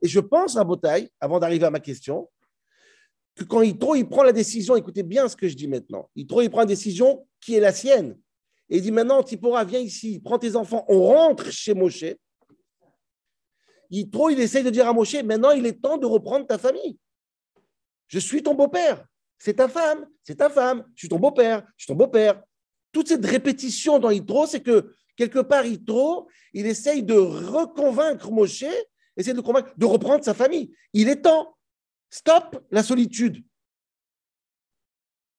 Et 0.00 0.08
je 0.08 0.20
pense, 0.20 0.54
Rabotaï, 0.54 1.10
avant 1.20 1.38
d'arriver 1.38 1.66
à 1.66 1.70
ma 1.70 1.80
question, 1.80 2.30
que 3.34 3.44
quand 3.44 3.62
Yitro, 3.62 3.94
il 3.94 4.08
prend 4.08 4.22
la 4.22 4.32
décision, 4.32 4.76
écoutez 4.76 5.02
bien 5.02 5.28
ce 5.28 5.36
que 5.36 5.48
je 5.48 5.54
dis 5.54 5.68
maintenant, 5.68 6.10
Yitro, 6.16 6.40
il 6.42 6.50
prend 6.50 6.62
une 6.62 6.68
décision 6.68 7.26
qui 7.40 7.54
est 7.54 7.60
la 7.60 7.72
sienne. 7.72 8.18
Et 8.68 8.78
il 8.78 8.82
dit 8.82 8.92
maintenant, 8.92 9.22
Tipora, 9.22 9.64
viens 9.64 9.80
ici, 9.80 10.20
prends 10.20 10.38
tes 10.38 10.56
enfants, 10.56 10.84
on 10.88 11.02
rentre 11.02 11.50
chez 11.50 11.74
Moshe. 11.74 12.04
Yitro, 13.90 14.30
il 14.30 14.40
essaye 14.40 14.64
de 14.64 14.70
dire 14.70 14.88
à 14.88 14.92
Moshe, 14.92 15.22
maintenant 15.22 15.50
il 15.50 15.66
est 15.66 15.80
temps 15.80 15.98
de 15.98 16.06
reprendre 16.06 16.46
ta 16.46 16.58
famille. 16.58 16.98
Je 18.08 18.18
suis 18.18 18.42
ton 18.42 18.54
beau-père. 18.54 19.04
C'est 19.38 19.54
ta 19.54 19.68
femme, 19.68 20.06
c'est 20.22 20.36
ta 20.36 20.50
femme. 20.50 20.84
Je 20.94 21.00
suis 21.00 21.08
ton 21.08 21.18
beau-père, 21.18 21.66
je 21.76 21.84
suis 21.84 21.88
ton 21.88 21.96
beau-père. 21.96 22.42
Toute 22.92 23.08
cette 23.08 23.24
répétition 23.24 23.98
dans 23.98 24.10
Yitro, 24.10 24.46
c'est 24.46 24.62
que 24.62 24.94
quelque 25.16 25.40
part, 25.40 25.66
Yitro, 25.66 26.28
il 26.52 26.66
essaye 26.66 27.02
de 27.02 27.14
reconvaincre 27.14 28.30
Moshe 28.30 28.64
essayer 29.16 29.32
de 29.32 29.38
le 29.38 29.42
convaincre 29.42 29.72
de 29.76 29.86
reprendre 29.86 30.24
sa 30.24 30.34
famille. 30.34 30.74
Il 30.92 31.08
est 31.08 31.22
temps. 31.22 31.56
Stop 32.10 32.64
la 32.70 32.82
solitude. 32.82 33.44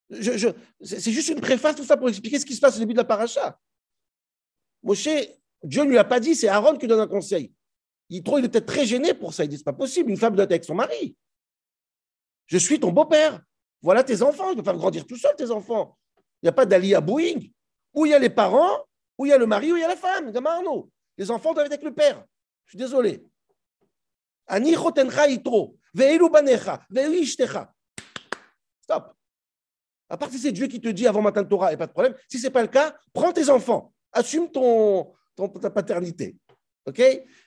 c'est 0.09 1.11
juste 1.11 1.29
une 1.29 1.41
préface, 1.41 1.75
tout 1.75 1.83
ça 1.83 1.97
pour 1.97 2.09
expliquer 2.09 2.39
ce 2.39 2.45
qui 2.45 2.55
se 2.55 2.59
passe 2.59 2.75
au 2.75 2.79
début 2.79 2.93
de 2.93 2.97
la 2.97 3.05
paracha. 3.05 3.59
Moshe, 4.83 5.09
Dieu 5.63 5.83
ne 5.83 5.89
lui 5.89 5.97
a 5.97 6.03
pas 6.03 6.19
dit, 6.19 6.35
c'est 6.35 6.47
Aaron 6.47 6.77
qui 6.77 6.87
donne 6.87 6.99
un 6.99 7.07
conseil. 7.07 7.53
Il, 8.09 8.23
trouve, 8.23 8.39
il 8.39 8.45
était 8.45 8.61
très 8.61 8.85
gêné 8.85 9.13
pour 9.13 9.33
ça. 9.33 9.43
Il 9.43 9.49
dit, 9.49 9.57
c'est 9.57 9.63
pas 9.63 9.73
possible, 9.73 10.09
une 10.09 10.17
femme 10.17 10.35
doit 10.35 10.45
être 10.45 10.51
avec 10.51 10.63
son 10.63 10.75
mari. 10.75 11.15
Je 12.47 12.57
suis 12.57 12.79
ton 12.79 12.91
beau-père. 12.91 13.41
Voilà 13.81 14.03
tes 14.03 14.21
enfants. 14.21 14.51
Je 14.51 14.55
peux 14.55 14.63
faire 14.63 14.77
grandir 14.77 15.05
tout 15.05 15.17
seul, 15.17 15.35
tes 15.35 15.51
enfants. 15.51 15.97
Il 16.41 16.45
n'y 16.45 16.49
a 16.49 16.53
pas 16.53 16.65
d'ali 16.65 16.93
à 16.95 17.01
Boeing. 17.01 17.39
Où 17.93 18.05
il 18.05 18.11
y 18.11 18.13
a 18.13 18.19
les 18.19 18.29
parents, 18.29 18.85
où 19.17 19.25
il 19.25 19.29
y 19.29 19.33
a 19.33 19.37
le 19.37 19.47
mari, 19.47 19.71
où 19.71 19.75
il 19.75 19.81
y 19.81 19.83
a 19.83 19.87
la 19.87 19.95
femme. 19.95 20.31
Les 21.17 21.31
enfants 21.31 21.53
doivent 21.53 21.65
être 21.65 21.73
avec 21.73 21.83
le 21.83 21.93
père. 21.93 22.23
Je 22.65 22.71
suis 22.71 22.77
désolé. 22.77 23.23
Stop. 28.81 29.13
À 30.09 30.17
part 30.17 30.29
si 30.29 30.39
c'est 30.39 30.51
Dieu 30.51 30.67
qui 30.67 30.79
te 30.79 30.87
dit 30.87 31.07
avant 31.07 31.21
matin 31.21 31.43
de 31.43 31.49
Torah, 31.49 31.73
et 31.73 31.77
pas 31.77 31.87
de 31.87 31.91
problème. 31.91 32.15
Si 32.29 32.39
ce 32.39 32.47
n'est 32.47 32.51
pas 32.51 32.61
le 32.61 32.67
cas, 32.67 32.95
prends 33.13 33.33
tes 33.33 33.49
enfants. 33.49 33.93
Assume 34.13 34.49
ton, 34.49 35.13
ta 35.35 35.69
paternité. 35.69 36.37
OK? 36.87 37.01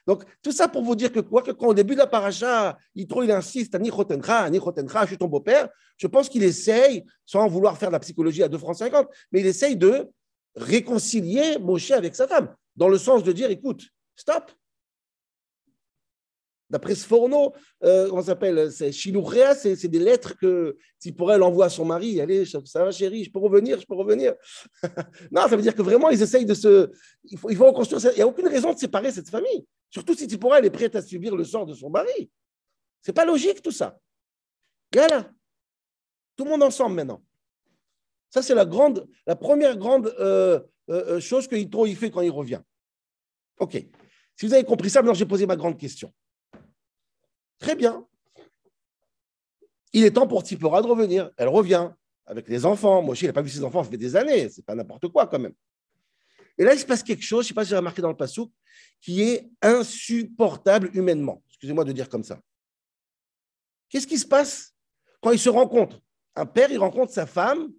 Donc, 0.06 0.24
tout 0.42 0.52
ça 0.52 0.68
pour 0.68 0.82
vous 0.82 0.94
dire 0.94 1.10
que 1.10 1.20
quoi 1.20 1.42
que 1.42 1.50
quand 1.50 1.68
au 1.68 1.74
début 1.74 1.94
de 1.94 2.00
la 2.00 2.06
paracha, 2.06 2.76
Yitro, 2.94 3.22
il 3.22 3.30
insiste, 3.30 3.74
Anichotencha, 3.74 4.40
Anichotencha, 4.40 5.02
je 5.02 5.06
suis 5.08 5.18
ton 5.18 5.28
beau-père, 5.28 5.68
je 5.96 6.06
pense 6.06 6.28
qu'il 6.28 6.42
essaye, 6.42 7.04
sans 7.24 7.48
vouloir 7.48 7.76
faire 7.78 7.88
de 7.88 7.94
la 7.94 8.00
psychologie 8.00 8.42
à 8.42 8.48
2 8.48 8.58
francs 8.58 8.76
50, 8.76 9.08
mais 9.32 9.40
il 9.40 9.46
essaye 9.46 9.76
de 9.76 10.08
réconcilier 10.54 11.58
Moshe 11.58 11.90
avec 11.90 12.14
sa 12.14 12.28
femme, 12.28 12.54
dans 12.76 12.88
le 12.88 12.98
sens 12.98 13.24
de 13.24 13.32
dire, 13.32 13.50
écoute, 13.50 13.88
stop, 14.14 14.52
D'après 16.70 16.94
ce 16.94 17.04
euh, 17.82 18.08
comment 18.08 18.22
s'appelle 18.22 18.70
C'est 18.70 18.92
c'est 19.76 19.88
des 19.88 19.98
lettres 19.98 20.36
que 20.36 20.76
elle 21.34 21.42
envoie 21.42 21.66
à 21.66 21.68
son 21.68 21.84
mari. 21.84 22.20
Allez, 22.20 22.44
ça 22.46 22.60
va 22.84 22.92
chérie, 22.92 23.24
je 23.24 23.32
peux 23.32 23.40
revenir, 23.40 23.80
je 23.80 23.86
peux 23.86 23.96
revenir. 23.96 24.34
non, 25.32 25.42
ça 25.48 25.56
veut 25.56 25.62
dire 25.62 25.74
que 25.74 25.82
vraiment, 25.82 26.10
ils 26.10 26.22
essayent 26.22 26.44
de 26.44 26.54
se. 26.54 26.90
Il 27.24 27.38
faut, 27.38 27.66
reconstruire. 27.66 28.12
Il 28.12 28.16
n'y 28.16 28.22
a 28.22 28.26
aucune 28.26 28.46
raison 28.46 28.72
de 28.72 28.78
séparer 28.78 29.10
cette 29.10 29.28
famille. 29.28 29.66
Surtout 29.90 30.14
si 30.14 30.28
elle 30.54 30.64
est 30.64 30.70
prête 30.70 30.94
à 30.94 31.02
subir 31.02 31.34
le 31.34 31.42
sort 31.42 31.66
de 31.66 31.74
son 31.74 31.90
mari. 31.90 32.30
C'est 33.02 33.12
pas 33.12 33.24
logique 33.24 33.62
tout 33.62 33.72
ça. 33.72 33.98
Voilà. 34.94 35.28
Tout 36.36 36.44
le 36.44 36.50
monde 36.50 36.62
ensemble 36.62 36.94
maintenant. 36.94 37.22
Ça, 38.28 38.42
c'est 38.42 38.54
la, 38.54 38.64
la 39.26 39.36
première 39.36 39.76
grande 39.76 40.14
euh, 40.20 40.60
euh, 40.88 41.18
chose 41.18 41.48
que 41.48 41.56
fait 41.96 42.10
quand 42.12 42.20
il 42.20 42.30
revient. 42.30 42.60
OK. 43.58 43.84
Si 44.36 44.46
vous 44.46 44.54
avez 44.54 44.64
compris 44.64 44.88
ça, 44.88 45.00
maintenant 45.00 45.14
j'ai 45.14 45.26
posé 45.26 45.46
ma 45.46 45.56
grande 45.56 45.76
question. 45.76 46.12
Très 47.60 47.76
bien. 47.76 48.06
Il 49.92 50.04
est 50.04 50.12
temps 50.12 50.26
pour 50.26 50.42
Tipora 50.42 50.82
de 50.82 50.86
revenir. 50.86 51.30
Elle 51.36 51.48
revient 51.48 51.90
avec 52.26 52.48
les 52.48 52.64
enfants. 52.66 53.02
Moi 53.02 53.12
aussi, 53.12 53.24
il 53.24 53.28
n'a 53.28 53.32
pas 53.32 53.42
vu 53.42 53.50
ses 53.50 53.62
enfants, 53.62 53.84
ça 53.84 53.90
fait 53.90 53.96
des 53.96 54.16
années. 54.16 54.48
C'est 54.48 54.64
pas 54.64 54.74
n'importe 54.74 55.08
quoi 55.08 55.26
quand 55.26 55.38
même. 55.38 55.54
Et 56.58 56.64
là, 56.64 56.74
il 56.74 56.78
se 56.78 56.86
passe 56.86 57.02
quelque 57.02 57.22
chose, 57.22 57.44
je 57.44 57.46
ne 57.46 57.48
sais 57.48 57.54
pas 57.54 57.64
si 57.64 57.72
avez 57.72 57.78
remarqué 57.78 58.02
dans 58.02 58.10
le 58.10 58.16
Passouk, 58.16 58.50
qui 59.00 59.22
est 59.22 59.50
insupportable 59.62 60.90
humainement. 60.94 61.42
Excusez-moi 61.48 61.84
de 61.84 61.92
dire 61.92 62.08
comme 62.08 62.24
ça. 62.24 62.40
Qu'est-ce 63.88 64.06
qui 64.06 64.18
se 64.18 64.26
passe 64.26 64.74
quand 65.20 65.32
ils 65.32 65.38
se 65.38 65.48
rencontrent 65.48 66.00
Un 66.34 66.46
père, 66.46 66.70
il 66.70 66.78
rencontre 66.78 67.12
sa 67.12 67.26
femme, 67.26 67.72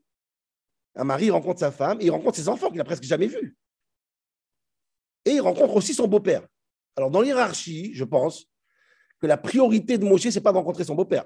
un 0.95 1.03
mari, 1.03 1.25
il 1.25 1.31
rencontre 1.31 1.59
sa 1.59 1.71
femme, 1.71 1.99
il 2.01 2.11
rencontre 2.11 2.37
ses 2.37 2.49
enfants 2.49 2.69
qu'il 2.69 2.77
n'a 2.77 2.83
presque 2.83 3.03
jamais 3.03 3.27
vus. 3.27 3.55
Et 5.25 5.31
il 5.31 5.41
rencontre 5.41 5.75
aussi 5.75 5.93
son 5.93 6.07
beau-père. 6.07 6.47
Alors, 6.95 7.11
dans 7.11 7.21
l'hierarchie, 7.21 7.93
je 7.93 8.03
pense, 8.03 8.50
que 9.21 9.27
la 9.27 9.37
priorité 9.37 9.97
de 9.97 10.05
Moshe, 10.05 10.23
ce 10.23 10.35
n'est 10.35 10.41
pas 10.41 10.51
de 10.51 10.57
rencontrer 10.57 10.83
son 10.83 10.95
beau-père, 10.95 11.25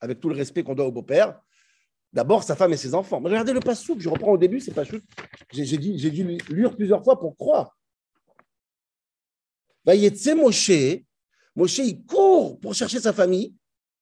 avec 0.00 0.20
tout 0.20 0.28
le 0.28 0.34
respect 0.34 0.62
qu'on 0.62 0.74
doit 0.74 0.86
au 0.86 0.92
beau-père. 0.92 1.40
D'abord, 2.12 2.42
sa 2.42 2.56
femme 2.56 2.72
et 2.72 2.76
ses 2.76 2.94
enfants. 2.94 3.20
Mais 3.20 3.28
regardez 3.28 3.52
le 3.52 3.60
passouk, 3.60 4.00
je 4.00 4.08
reprends 4.08 4.32
au 4.32 4.38
début, 4.38 4.60
c'est 4.60 4.74
pas 4.74 4.84
chute. 4.84 5.04
J'ai 5.52 5.76
dû, 5.76 6.38
lire 6.48 6.74
plusieurs 6.74 7.04
fois 7.04 7.18
pour 7.18 7.36
croire. 7.36 7.76
Vayetse 9.84 10.34
Moshe, 10.34 11.02
Moshe, 11.54 11.78
il 11.78 12.04
court 12.04 12.58
pour 12.58 12.74
chercher 12.74 13.00
sa 13.00 13.12
famille. 13.12 13.54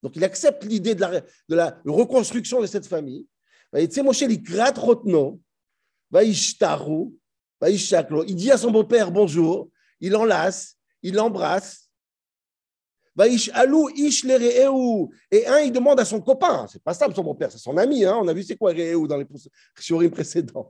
Donc, 0.02 0.16
il 0.16 0.24
accepte 0.24 0.64
l'idée 0.64 0.94
de 0.94 1.00
la, 1.00 1.20
de 1.20 1.54
la 1.54 1.80
reconstruction 1.84 2.60
de 2.60 2.66
cette 2.66 2.86
famille. 2.86 3.26
Vayetse 3.72 3.98
Moshe, 3.98 4.22
il 4.22 4.42
gratte 4.42 4.78
Rotno. 4.78 5.40
Il 6.12 8.36
dit 8.36 8.50
à 8.50 8.58
son 8.58 8.70
beau-père 8.70 9.10
bonjour, 9.10 9.70
il 10.00 10.12
l'enlace, 10.12 10.76
il 11.02 11.14
l'embrasse. 11.14 11.83
Et 13.16 13.46
un, 15.46 15.58
il 15.60 15.70
demande 15.72 16.00
à 16.00 16.04
son 16.04 16.20
copain, 16.20 16.66
c'est 16.68 16.82
pas 16.82 16.94
ça 16.94 17.06
son 17.14 17.22
beau-père, 17.22 17.52
c'est 17.52 17.58
son 17.58 17.76
ami, 17.76 18.04
hein. 18.04 18.18
on 18.20 18.26
a 18.26 18.32
vu 18.32 18.42
c'est 18.42 18.56
quoi 18.56 18.72
Re'eu 18.72 19.06
dans 19.06 19.16
les 19.16 19.26
shurim 19.78 20.10
précédents. 20.10 20.68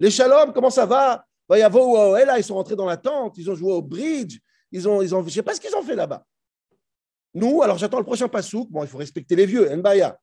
Les 0.00 0.10
shalom, 0.10 0.52
comment 0.52 0.70
ça 0.70 0.86
va? 0.86 1.24
Vayavo 1.48 2.16
là, 2.16 2.36
ils 2.38 2.42
sont 2.44 2.54
rentrés 2.54 2.74
dans 2.74 2.86
la 2.86 2.96
tente, 2.96 3.38
ils 3.38 3.48
ont 3.48 3.54
joué 3.54 3.72
au 3.72 3.82
bridge, 3.82 4.38
ils 4.72 4.88
ont, 4.88 5.02
ils 5.02 5.14
ont, 5.14 5.22
je 5.22 5.30
sais 5.30 5.42
pas 5.42 5.54
ce 5.54 5.60
qu'ils 5.60 5.74
ont 5.76 5.82
fait 5.82 5.94
là-bas. 5.94 6.26
Nous, 7.34 7.62
alors 7.62 7.78
j'attends 7.78 7.98
le 7.98 8.04
prochain 8.04 8.28
pasouk, 8.28 8.68
bon, 8.70 8.82
il 8.82 8.88
faut 8.88 8.98
respecter 8.98 9.36
les 9.36 9.46
vieux, 9.46 9.68
Nbaya. 9.68 10.18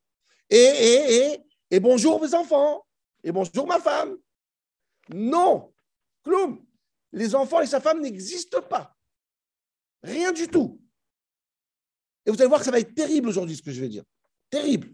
Et, 0.50 0.58
et, 0.58 1.16
et, 1.16 1.40
et 1.70 1.80
bonjour 1.80 2.22
mes 2.22 2.34
enfants, 2.34 2.86
et 3.24 3.32
bonjour 3.32 3.66
ma 3.66 3.80
femme. 3.80 4.18
Non, 5.14 5.72
Cloum, 6.24 6.66
les 7.14 7.34
enfants 7.34 7.62
et 7.62 7.68
sa 7.68 7.80
femme 7.80 8.02
n'existent 8.02 8.62
pas. 8.62 8.94
Rien 10.04 10.34
du 10.34 10.48
tout. 10.50 10.81
Et 12.26 12.32
vous 12.32 12.40
allez 12.40 12.48
voir 12.48 12.60
que 12.60 12.66
ça 12.66 12.72
va 12.72 12.80
être 12.80 12.94
terrible 12.94 13.30
aujourd'hui, 13.30 13.56
ce 13.56 13.62
que 13.62 13.72
je 13.72 13.82
vais 13.82 13.90
dire. 13.90 14.04
Terrible. 14.50 14.90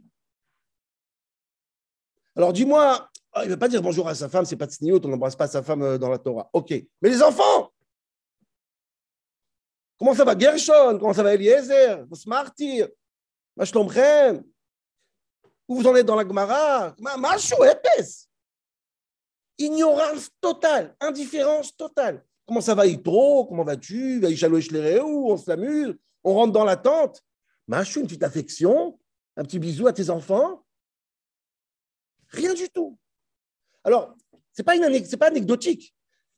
Alors 2.35 2.53
dis-moi, 2.53 3.09
oh, 3.35 3.39
il 3.41 3.45
ne 3.45 3.49
veut 3.51 3.59
pas 3.59 3.67
dire 3.67 3.81
bonjour 3.81 4.07
à 4.07 4.15
sa 4.15 4.29
femme, 4.29 4.45
c'est 4.45 4.55
pas 4.55 4.67
de 4.67 4.71
sniout, 4.71 5.01
on 5.03 5.09
n'embrasse 5.09 5.35
pas 5.35 5.47
sa 5.47 5.63
femme 5.63 5.81
euh, 5.81 5.97
dans 5.97 6.09
la 6.09 6.19
Torah. 6.19 6.49
Ok. 6.53 6.71
Mais 7.01 7.09
les 7.09 7.21
enfants 7.21 7.71
Comment 9.97 10.13
ça 10.13 10.23
va 10.23 10.37
Gershon? 10.37 10.99
Comment 10.99 11.13
ça 11.13 11.23
va 11.23 11.33
Eliezer? 11.33 12.05
Smartir 12.13 12.87
Mashlomchem 13.55 14.43
Où 15.67 15.77
vous 15.77 15.87
en 15.87 15.95
êtes 15.95 16.05
dans 16.05 16.15
la 16.15 16.27
Gemara? 16.27 16.95
Machou, 16.99 17.63
épaisse 17.63 18.29
Ignorance 19.57 20.29
totale, 20.39 20.95
indifférence 20.99 21.75
totale. 21.75 22.23
Comment 22.45 22.61
ça 22.61 22.75
va 22.75 22.85
Yitro? 22.85 23.45
Comment 23.45 23.63
vas-tu? 23.63 24.23
On 24.23 25.37
s'amuse 25.37 25.97
on 26.27 26.33
rentre 26.33 26.51
dans 26.51 26.65
la 26.65 26.75
tente, 26.75 27.23
Machou, 27.67 28.01
une 28.01 28.07
petite 28.07 28.23
affection, 28.23 28.99
un 29.37 29.43
petit 29.43 29.59
bisou 29.59 29.87
à 29.87 29.93
tes 29.93 30.09
enfants. 30.09 30.65
Rien 32.29 32.53
du 32.53 32.69
tout. 32.69 32.99
Alors, 33.83 34.13
ce 34.51 34.61
n'est 34.61 34.65
pas, 34.65 35.17
pas 35.17 35.27
anecdotique. 35.27 35.95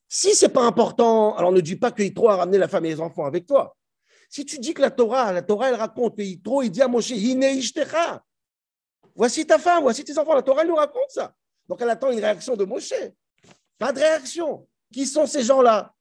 Si 0.08 0.36
ce 0.36 0.46
n'est 0.46 0.52
pas 0.52 0.64
important, 0.64 1.36
alors 1.36 1.52
ne 1.52 1.62
dis 1.62 1.76
pas 1.76 1.92
que 1.92 2.04
Yitro 2.04 2.30
a 2.30 2.36
ramené 2.36 2.60
la 2.60 2.68
femme 2.68 2.86
et 2.86 2.90
les 2.90 3.02
enfants 3.02 3.26
avec 3.26 3.48
toi. 3.48 3.76
Si 4.30 4.46
tu 4.46 4.60
dis 4.60 4.76
que 4.76 4.82
la 4.82 4.92
Torah, 4.92 5.34
la 5.34 5.42
Torah, 5.42 5.70
elle 5.70 5.76
raconte 5.76 6.20
Yitro, 6.20 6.62
il 6.62 6.70
dit 6.70 6.84
à 6.84 6.88
Moshe, 6.88 7.14
Voici 9.16 9.46
ta 9.46 9.58
femme, 9.58 9.82
voici 9.82 10.04
tes 10.04 10.18
enfants. 10.20 10.36
La 10.36 10.44
Torah, 10.44 10.62
elle 10.62 10.68
nous 10.68 10.76
raconte 10.76 11.10
ça. 11.10 11.36
Donc, 11.68 11.82
elle 11.82 11.90
attend 11.90 12.12
une 12.12 12.20
réaction 12.20 12.56
de 12.56 12.64
Moshe. 12.64 12.94
Pas 13.80 13.92
de 13.92 14.00
réaction. 14.00 14.68
Qui 14.94 15.08
sont 15.08 15.26
ces 15.26 15.44
gens-là? 15.44 15.96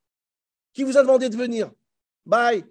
Qui 0.75 0.85
vous 0.85 0.97
a 0.97 1.03
demandé 1.03 1.31
de 1.31 1.37
venir? 1.37 1.71
Bye. 2.27 2.65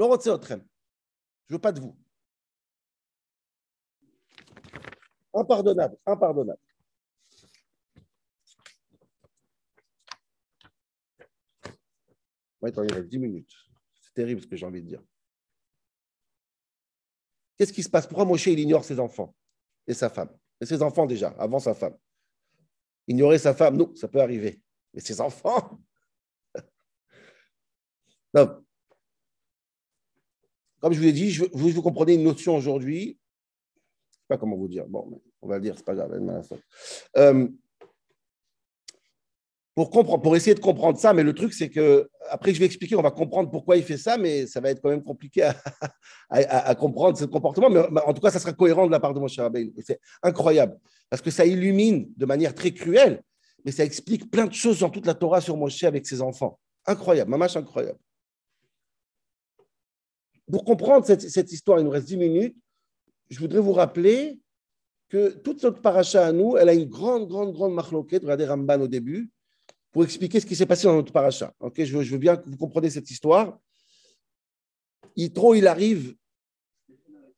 Je 0.00 0.04
ne 0.04 1.56
veux 1.56 1.58
pas 1.58 1.72
de 1.72 1.80
vous. 1.80 1.94
Impardonnable, 5.34 5.98
impardonnable. 6.06 6.58
Attends, 12.62 12.82
il 12.82 12.92
reste 12.94 13.08
10 13.08 13.18
minutes. 13.18 13.52
C'est 14.00 14.14
terrible 14.14 14.40
ce 14.40 14.46
que 14.46 14.56
j'ai 14.56 14.64
envie 14.64 14.82
de 14.82 14.86
dire. 14.86 15.02
Qu'est-ce 17.58 17.72
qui 17.72 17.82
se 17.82 17.90
passe? 17.90 18.06
Pourquoi 18.06 18.24
Moshe 18.24 18.46
il 18.46 18.58
ignore 18.58 18.84
ses 18.84 18.98
enfants 18.98 19.34
et 19.86 19.92
sa 19.92 20.08
femme? 20.08 20.34
Et 20.62 20.66
ses 20.66 20.80
enfants 20.82 21.04
déjà, 21.04 21.28
avant 21.38 21.58
sa 21.58 21.74
femme. 21.74 21.96
Ignorer 23.06 23.38
sa 23.38 23.54
femme, 23.54 23.76
non, 23.76 23.94
ça 23.94 24.08
peut 24.08 24.22
arriver. 24.22 24.62
Mais 24.94 25.00
ses 25.00 25.20
enfants? 25.20 25.78
Non, 28.32 28.64
comme 30.80 30.92
je 30.92 30.98
vous 30.98 31.04
l'ai 31.04 31.12
dit, 31.12 31.30
je, 31.30 31.44
vous, 31.52 31.68
vous 31.68 31.82
comprenez 31.82 32.14
une 32.14 32.24
notion 32.24 32.56
aujourd'hui. 32.56 33.18
Je 34.12 34.18
ne 34.18 34.22
sais 34.22 34.28
pas 34.28 34.38
comment 34.38 34.56
vous 34.56 34.68
dire. 34.68 34.86
Bon, 34.88 35.20
on 35.42 35.48
va 35.48 35.56
le 35.56 35.62
dire, 35.62 35.74
c'est 35.76 35.84
pas 35.84 35.94
grave. 35.94 36.18
Euh, 37.16 37.48
pour, 39.74 39.90
comprendre, 39.90 40.22
pour 40.22 40.36
essayer 40.36 40.54
de 40.54 40.60
comprendre 40.60 40.98
ça, 40.98 41.12
mais 41.12 41.22
le 41.22 41.34
truc, 41.34 41.52
c'est 41.52 41.68
que, 41.68 42.08
après, 42.30 42.54
je 42.54 42.58
vais 42.58 42.66
expliquer, 42.66 42.96
on 42.96 43.02
va 43.02 43.10
comprendre 43.10 43.50
pourquoi 43.50 43.76
il 43.76 43.82
fait 43.82 43.98
ça, 43.98 44.16
mais 44.16 44.46
ça 44.46 44.60
va 44.60 44.70
être 44.70 44.80
quand 44.80 44.90
même 44.90 45.02
compliqué 45.02 45.50
à, 46.30 46.74
comprendre 46.74 47.18
ce 47.18 47.26
comportement. 47.26 47.68
Mais 47.68 47.80
en 47.80 48.12
tout 48.14 48.22
cas, 48.22 48.30
ça 48.30 48.38
sera 48.38 48.52
cohérent 48.52 48.86
de 48.86 48.92
la 48.92 49.00
part 49.00 49.14
de 49.14 49.20
mon 49.20 49.28
cher 49.28 49.50
Et 49.54 49.72
c'est 49.84 50.00
incroyable, 50.22 50.78
parce 51.10 51.22
que 51.22 51.30
ça 51.30 51.44
illumine 51.44 52.10
de 52.16 52.26
manière 52.26 52.54
très 52.54 52.72
cruelle, 52.72 53.22
mais 53.64 53.72
ça 53.72 53.84
explique 53.84 54.30
plein 54.30 54.46
de 54.46 54.54
choses 54.54 54.80
dans 54.80 54.90
toute 54.90 55.06
la 55.06 55.14
Torah 55.14 55.42
sur 55.42 55.56
Moshe 55.56 55.84
avec 55.84 56.06
ses 56.06 56.22
enfants. 56.22 56.58
Incroyable, 56.86 57.30
mamache 57.30 57.56
incroyable. 57.56 57.98
Pour 60.50 60.64
comprendre 60.64 61.06
cette, 61.06 61.52
histoire, 61.52 61.78
il 61.78 61.84
nous 61.84 61.90
reste 61.90 62.06
10 62.06 62.16
minutes, 62.16 62.56
je 63.28 63.38
voudrais 63.38 63.60
vous 63.60 63.72
rappeler 63.72 64.40
que 65.08 65.30
toute 65.30 65.62
notre 65.62 65.80
paracha 65.80 66.26
à 66.26 66.32
nous, 66.32 66.56
elle 66.56 66.68
a 66.68 66.74
une 66.74 66.88
grande, 66.88 67.28
grande, 67.28 67.52
grande 67.52 67.74
marloquette, 67.74 68.22
regardez 68.22 68.46
Ramban 68.46 68.80
au 68.80 68.88
début, 68.88 69.30
pour 69.92 70.04
expliquer 70.04 70.40
ce 70.40 70.46
qui 70.46 70.54
s'est 70.54 70.66
passé 70.66 70.86
dans 70.86 70.94
notre 70.94 71.12
paracha. 71.12 71.52
Je, 71.76 71.96
veux, 71.96 72.18
bien 72.18 72.36
que 72.36 72.48
vous 72.48 72.56
compreniez 72.56 72.90
cette 72.90 73.10
histoire. 73.10 73.58
Yitro, 75.16 75.54
il 75.54 75.66
arrive 75.66 76.14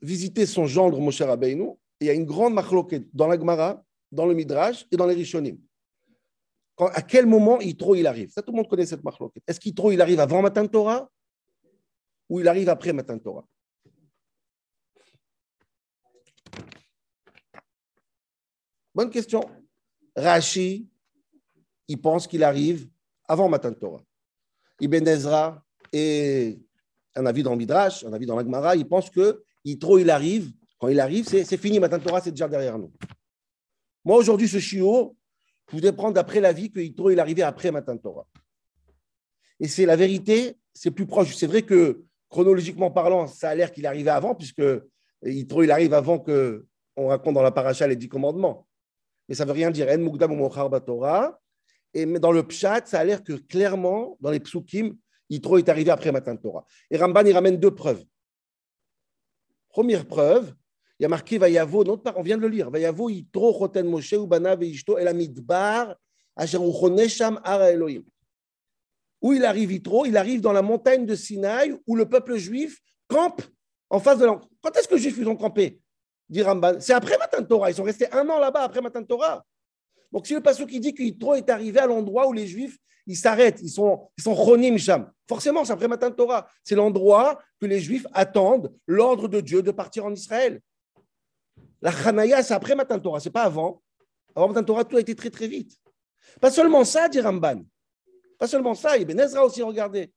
visiter 0.03 0.47
son 0.47 0.67
gendre 0.67 1.01
Moshe 1.01 1.23
Rabbeinu, 1.23 1.71
et 2.01 2.05
il 2.05 2.07
y 2.07 2.11
a 2.11 2.15
une 2.15 2.25
grande 2.25 2.55
marloquette 2.55 3.07
dans 3.15 3.27
la 3.27 3.39
Gemara, 3.39 3.83
dans 4.11 4.27
le 4.27 4.35
Midrash 4.35 4.87
et 4.91 4.97
dans 4.97 5.07
les 5.07 5.15
Rishonim. 5.15 5.59
à 6.77 7.03
quel 7.03 7.27
moment 7.27 7.61
Yitro 7.61 7.95
il 7.95 8.07
arrive? 8.07 8.31
Ça, 8.31 8.43
tout 8.43 8.53
le 8.53 8.57
monde 8.57 8.69
connaît 8.69 8.87
cette 8.87 9.05
marloquette. 9.05 9.45
Est-ce 9.47 9.61
qu'Yitro 9.61 9.93
il 9.93 10.01
arrive 10.01 10.21
avant 10.21 10.43
Matan 10.43 10.67
Torah? 10.67 11.09
Ou 12.33 12.41
il 12.41 12.49
arrive 12.49 12.71
après 12.71 12.95
Matan 12.95 13.19
Torah 13.19 13.45
Bonne 18.95 19.11
question. 19.11 19.43
Rashi, 20.17 20.89
il 21.89 22.01
pense 22.01 22.27
qu'il 22.27 22.43
arrive 22.43 22.89
avant 23.27 23.51
Matan 23.51 23.75
Torah. 23.75 24.03
Ibn 24.81 25.07
Ezra 25.09 25.63
et 25.93 26.59
un 27.15 27.27
avis 27.27 27.43
dans 27.43 27.55
Midrash, 27.55 28.03
un 28.05 28.15
avis 28.15 28.25
dans 28.25 28.37
l'Agmara, 28.37 28.77
il 28.77 28.89
pense 28.89 29.11
que 29.11 29.45
Yitro, 29.63 29.99
il 29.99 30.09
arrive. 30.09 30.53
Quand 30.79 30.89
il 30.89 31.01
arrive, 31.01 31.27
c'est 31.27 31.57
fini. 31.59 31.81
Matan 31.81 32.01
Torah, 32.01 32.23
c'est 32.23 32.31
déjà 32.31 32.49
derrière 32.49 32.79
nous. 32.79 32.93
Moi, 34.07 34.17
aujourd'hui, 34.17 34.49
ce 34.49 34.59
chiot, 34.59 35.15
je 35.69 35.77
voudrais 35.77 35.95
prendre 35.95 36.15
d'après 36.15 36.41
l'avis 36.41 36.71
que 36.71 36.81
Yitro, 36.81 37.11
il 37.11 37.21
arrivait 37.21 37.43
après 37.43 37.71
Matan 37.71 37.99
Torah. 37.99 38.27
Et 39.61 39.69
c'est 39.69 39.85
la 39.85 39.97
vérité, 39.97 40.59
c'est 40.73 40.91
plus 40.91 41.07
proche. 41.07 41.37
C'est 41.37 41.47
vrai 41.47 41.61
que 41.61 42.07
chronologiquement 42.33 42.91
parlant, 42.91 43.27
ça 43.27 43.51
a 43.51 43.55
l'air 43.55 43.71
qu'il 43.71 43.87
arrivait 43.87 44.11
avant, 44.11 44.35
puisque 44.35 44.63
il 45.23 45.71
arrive 45.71 45.93
avant 45.95 46.19
que 46.19 46.67
on 46.97 47.09
raconte 47.09 47.35
dans 47.35 47.43
la 47.43 47.53
paracha 47.53 47.87
les 47.87 47.95
dix 47.95 48.09
commandements. 48.09 48.67
Mais 49.29 49.35
ça 49.35 49.45
ne 49.45 49.49
veut 49.49 49.55
rien 49.55 49.71
dire. 49.71 49.87
En. 49.89 51.31
Et 51.95 52.07
dans 52.07 52.33
le 52.33 52.43
Pshat, 52.43 52.87
ça 52.87 53.01
a 53.01 53.05
l'air 53.05 53.23
que 53.23 53.35
clairement, 53.35 54.17
dans 54.21 54.31
les 54.31 54.41
psukim, 54.41 54.97
Yitro 55.29 55.59
est 55.59 55.69
arrivé 55.69 55.91
après 55.91 56.11
Matan 56.11 56.37
Torah. 56.37 56.65
Et 56.91 56.97
Ramban, 56.97 57.25
il 57.27 57.35
ramène 57.35 57.59
deux 57.59 57.75
preuves. 57.75 58.03
Première 59.69 60.07
preuve, 60.07 60.55
il 60.99 61.03
y 61.03 61.07
a 61.07 61.09
marqué 61.09 61.37
Vayavo, 61.39 61.85
notre 61.85 62.03
part, 62.03 62.19
on 62.19 62.23
vient 62.23 62.37
de 62.37 62.43
le 62.43 62.49
lire. 62.49 62.71
Vayavo 62.71 63.11
Yitro 63.11 63.53
Choten 63.59 63.87
Moshe 63.87 64.13
Ubana 64.13 64.57
Veishto 64.57 64.99
Elamidbar 64.99 65.97
Asher 66.35 66.59
Ara 67.45 67.71
Elohim. 67.71 68.05
Où 69.23 69.33
il 69.33 69.45
arrive 69.45 69.81
trop 69.81 70.05
Il 70.05 70.17
arrive 70.17 70.41
dans 70.41 70.53
la 70.53 70.63
montagne 70.63 71.07
de 71.07 71.15
Sinaï 71.15 71.75
où 71.87 71.97
le 71.97 72.09
peuple 72.09 72.37
juif 72.37 72.81
campe 73.09 73.41
en 73.89 74.01
face 74.01 74.19
de 74.19 74.27
l'encre. 74.27 74.49
Quand 74.61 74.77
est-ce 74.77 74.89
que 74.89 74.97
les 74.97 75.01
juifs 75.01 75.27
ont 75.27 75.37
campé? 75.37 75.81
Dit 76.29 76.43
Ramban. 76.43 76.81
C'est 76.81 76.93
après 76.93 77.17
Matan 77.19 77.45
Torah. 77.45 77.71
Ils 77.71 77.75
sont 77.75 77.83
restés 77.85 78.13
un 78.13 78.29
an 78.29 78.39
là-bas 78.39 78.63
après 78.63 78.81
Matan 78.81 79.05
Torah. 79.05 79.45
Donc 80.11 80.27
si 80.27 80.35
le 80.35 80.41
passage 80.41 80.67
qui 80.67 80.81
dit 80.81 80.93
qu'Yitro 80.95 81.35
est 81.35 81.49
arrivé 81.49 81.79
à 81.79 81.87
l'endroit 81.87 82.27
où 82.29 82.33
les 82.33 82.47
juifs 82.47 82.77
ils 83.07 83.17
s'arrêtent, 83.17 83.61
ils 83.63 83.71
sont, 83.71 84.09
ils 84.17 84.23
sont. 84.23 85.07
Forcément, 85.29 85.65
c'est 85.65 85.73
après 85.73 85.89
Matan 85.89 86.11
Torah. 86.11 86.47
C'est 86.63 86.75
l'endroit 86.75 87.41
que 87.61 87.67
les 87.67 87.81
juifs 87.81 88.07
attendent 88.13 88.73
l'ordre 88.87 89.29
de 89.29 89.41
Dieu 89.41 89.63
de 89.63 89.71
partir 89.71 90.05
en 90.05 90.13
Israël. 90.13 90.61
La 91.81 91.91
Chanaya, 91.91 92.43
c'est 92.43 92.55
après 92.55 92.75
Matan 92.75 93.01
Torah, 93.01 93.19
c'est 93.19 93.31
pas 93.31 93.43
avant. 93.43 93.83
Avant 94.37 94.49
Matan 94.49 94.63
Torah, 94.63 94.85
tout 94.85 94.97
a 94.97 95.01
été 95.01 95.15
très 95.15 95.31
très 95.31 95.49
vite. 95.49 95.77
Pas 96.41 96.51
seulement 96.51 96.85
ça, 96.85 97.09
dit 97.09 97.21
Ramban. 97.21 97.63
Pas 98.43 98.49
seulement 98.49 98.75
ça, 98.75 98.99
Ibn 98.99 99.21
Ezra 99.21 99.45
aussi, 99.45 99.63
regardez. 99.63 100.13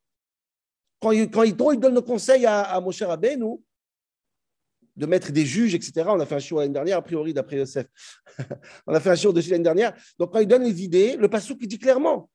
Quand, 0.99 1.11
il, 1.11 1.29
quand 1.29 1.43
Yitro, 1.43 1.73
il 1.73 1.79
donne 1.79 1.93
le 1.93 2.01
conseil 2.01 2.43
à, 2.47 2.63
à 2.63 2.81
Moshe 2.81 3.03
Rabbeinu, 3.03 3.37
nous, 3.37 3.63
de 4.95 5.05
mettre 5.05 5.31
des 5.31 5.45
juges, 5.45 5.75
etc. 5.75 6.07
On 6.07 6.19
a 6.19 6.25
fait 6.25 6.33
un 6.33 6.39
show 6.39 6.59
l'année 6.59 6.73
dernière, 6.73 6.97
a 6.97 7.03
priori, 7.03 7.35
d'après 7.35 7.57
Yosef. 7.57 7.85
on 8.87 8.95
a 8.95 8.99
fait 8.99 9.11
un 9.11 9.15
show 9.15 9.31
dessus 9.31 9.51
l'année 9.51 9.63
dernière. 9.63 9.93
Donc, 10.17 10.33
quand 10.33 10.39
il 10.39 10.47
donne 10.47 10.63
les 10.63 10.83
idées, 10.83 11.17
le 11.17 11.27
Passouk, 11.29 11.59
il 11.61 11.67
dit 11.67 11.77
clairement 11.77 12.27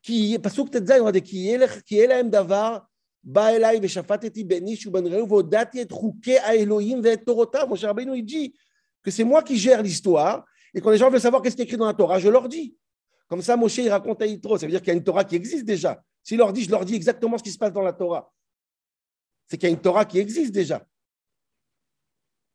qui, 0.00 0.38
Passouk 0.38 0.70
Tetzai, 0.70 1.00
on 1.00 1.06
a 1.06 1.10
dit 1.10 1.22
qui 1.22 1.48
est 1.48 2.06
l'aim 2.06 2.28
d'avar, 2.28 2.88
ba 3.24 3.52
elai, 3.52 3.80
veshafateti 3.80 4.44
benish 4.44 4.86
ou 4.86 4.92
benreu, 4.92 5.22
vodati 5.22 5.80
et 5.80 5.88
rouke 5.90 6.38
à 6.44 6.54
Elohim 6.54 7.00
ve 7.00 7.16
torota. 7.16 7.66
Mon 7.66 7.74
cher 7.74 7.88
Rabbeinu, 7.88 8.16
il 8.16 8.24
dit 8.24 8.54
que 9.02 9.10
c'est 9.10 9.24
moi 9.24 9.42
qui 9.42 9.56
gère 9.56 9.82
l'histoire 9.82 10.44
et 10.72 10.80
quand 10.80 10.90
les 10.90 10.98
gens 10.98 11.10
veulent 11.10 11.20
savoir 11.20 11.42
qu'est-ce 11.42 11.56
qui 11.56 11.62
est 11.62 11.64
écrit 11.64 11.76
dans 11.76 11.86
la 11.86 11.94
Torah, 11.94 12.20
je 12.20 12.28
leur 12.28 12.48
dis. 12.48 12.76
Comme 13.28 13.42
ça, 13.42 13.56
Moshe, 13.56 13.78
il 13.78 13.90
raconte 13.90 14.22
à 14.22 14.26
Yitro. 14.26 14.56
Ça 14.56 14.66
veut 14.66 14.72
dire 14.72 14.80
qu'il 14.80 14.88
y 14.88 14.90
a 14.92 14.94
une 14.94 15.04
Torah 15.04 15.24
qui 15.24 15.36
existe 15.36 15.64
déjà. 15.64 16.02
S'il 16.22 16.38
leur 16.38 16.52
dit, 16.52 16.64
je 16.64 16.70
leur 16.70 16.84
dis 16.84 16.94
exactement 16.94 17.38
ce 17.38 17.42
qui 17.42 17.52
se 17.52 17.58
passe 17.58 17.72
dans 17.72 17.82
la 17.82 17.92
Torah. 17.92 18.32
C'est 19.46 19.58
qu'il 19.58 19.68
y 19.68 19.72
a 19.72 19.74
une 19.74 19.80
Torah 19.80 20.04
qui 20.04 20.18
existe 20.18 20.52
déjà. 20.52 20.84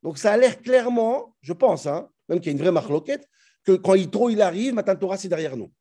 Donc 0.02 0.18
ça 0.18 0.34
a 0.34 0.38
l'air 0.38 0.62
clairement, 0.62 1.36
je 1.42 1.54
pense, 1.54 1.86
hein, 1.86 2.10
même 2.28 2.40
qu'il 2.40 2.48
y 2.48 2.50
a 2.50 2.52
une 2.54 2.62
vraie 2.62 2.72
marloquette, 2.72 3.28
que 3.64 3.72
quand 3.72 3.96
Yitro 3.96 4.30
il 4.30 4.42
arrive, 4.42 4.74
Matan 4.74 4.96
Torah 4.96 5.18
c'est 5.18 5.30
derrière 5.30 5.56
nous. 5.56 5.72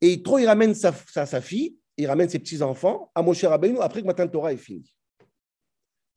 Et 0.00 0.10
Yitro 0.10 0.38
il 0.38 0.46
ramène 0.46 0.74
sa, 0.74 0.92
fille, 1.40 1.78
il 1.96 2.06
ramène 2.06 2.28
ses 2.28 2.38
petits-enfants 2.38 3.10
à 3.14 3.22
Moshe 3.22 3.42
Rabbeinu 3.42 3.78
après 3.80 4.02
que 4.02 4.06
Matan 4.06 4.28
Torah 4.28 4.52
est 4.52 4.58
fini. 4.58 4.94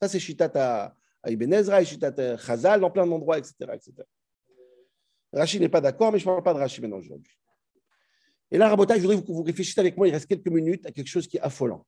Ça 0.02 0.08
c'est 0.08 0.20
Shitat 0.20 0.52
à, 0.54 0.94
à 1.22 1.30
Ibn 1.30 1.52
Ezra, 1.54 1.80
et 1.80 1.86
Shitat 1.86 2.14
à 2.18 2.36
Chazal, 2.36 2.80
dans 2.80 2.90
plein 2.90 3.06
d'endroits, 3.06 3.38
etc., 3.38 3.54
etc. 3.72 3.92
Rachid 5.32 5.60
n'est 5.60 5.68
pas 5.68 5.80
d'accord, 5.80 6.12
mais 6.12 6.18
je 6.18 6.24
ne 6.24 6.30
parle 6.30 6.42
pas 6.42 6.54
de 6.54 6.58
Rachid 6.58 6.82
maintenant 6.82 6.98
aujourd'hui. 6.98 7.36
Et 8.54 8.56
là, 8.56 8.68
Rabotai, 8.68 8.98
je 8.98 9.00
voudrais 9.00 9.20
que 9.20 9.32
vous 9.32 9.42
réfléchissiez 9.42 9.80
avec 9.80 9.96
moi, 9.96 10.06
il 10.06 10.12
reste 10.12 10.28
quelques 10.28 10.46
minutes, 10.46 10.86
à 10.86 10.92
quelque 10.92 11.08
chose 11.08 11.26
qui 11.26 11.38
est 11.38 11.40
affolant. 11.40 11.84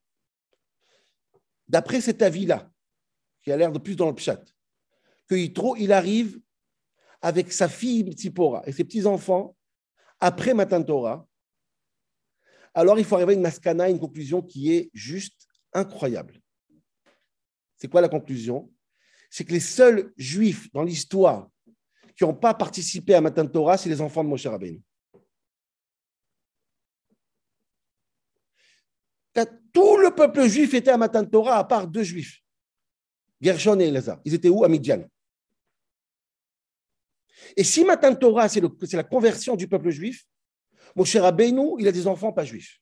D'après 1.68 2.00
cet 2.00 2.22
avis-là, 2.22 2.68
qui 3.40 3.52
a 3.52 3.57
l'air 3.57 3.70
de 3.70 3.79
plus 3.79 3.94
dans 3.94 4.09
le 4.09 4.16
pchat, 4.16 4.42
que 5.29 5.37
Yitro, 5.37 5.76
il 5.76 5.92
arrive 5.92 6.40
avec 7.22 7.52
sa 7.52 7.68
fille 7.68 8.11
Tzipora 8.11 8.64
et 8.66 8.72
ses 8.72 8.83
petits-enfants 8.83 9.57
après 10.18 10.55
Matan 10.55 10.83
Torah, 10.83 11.24
alors 12.74 12.98
il 12.98 13.05
faut 13.05 13.14
arriver 13.14 13.35
à 13.35 13.37
une 13.37 13.42
maskana, 13.42 13.88
une 13.88 14.00
conclusion 14.00 14.42
qui 14.42 14.72
est 14.72 14.90
juste 14.92 15.46
incroyable. 15.72 16.40
C'est 17.76 17.87
quoi 17.87 18.00
la 18.00 18.09
conclusion? 18.09 18.68
C'est 19.31 19.44
que 19.44 19.52
les 19.52 19.61
seuls 19.61 20.12
juifs 20.16 20.68
dans 20.72 20.83
l'histoire 20.83 21.48
qui 22.16 22.24
n'ont 22.24 22.35
pas 22.35 22.55
participé 22.55 23.14
à 23.14 23.20
Matan 23.20 23.46
Torah, 23.46 23.79
c'est 23.79 23.88
les 23.88 24.00
enfants 24.00 24.24
de 24.24 24.31
Moshe 24.31 24.48
Rabbeinu. 24.48 24.83
Tout 29.72 29.99
le 29.99 30.14
peuple 30.14 30.46
juif 30.46 30.72
était 30.72 30.90
à 30.90 30.96
Matan 30.96 31.27
Torah 31.27 31.59
à 31.59 31.64
part 31.64 31.87
deux 31.87 32.03
juifs, 32.03 32.42
Gershon 33.40 33.79
et 33.79 33.88
Elazar. 33.88 34.20
Ils 34.25 34.33
étaient 34.33 34.49
où? 34.49 34.64
À 34.64 34.68
Midian. 34.68 35.05
Et 37.57 37.62
si 37.62 37.85
Matan 37.85 38.14
Torah, 38.14 38.49
c'est 38.49 38.62
la 38.92 39.05
conversion 39.05 39.55
du 39.55 39.68
peuple 39.68 39.90
juif, 39.90 40.27
Moshe 40.94 41.16
Rabbeinu, 41.16 41.77
il 41.79 41.87
a 41.87 41.92
des 41.92 42.07
enfants 42.07 42.33
pas 42.33 42.44
juifs. 42.44 42.81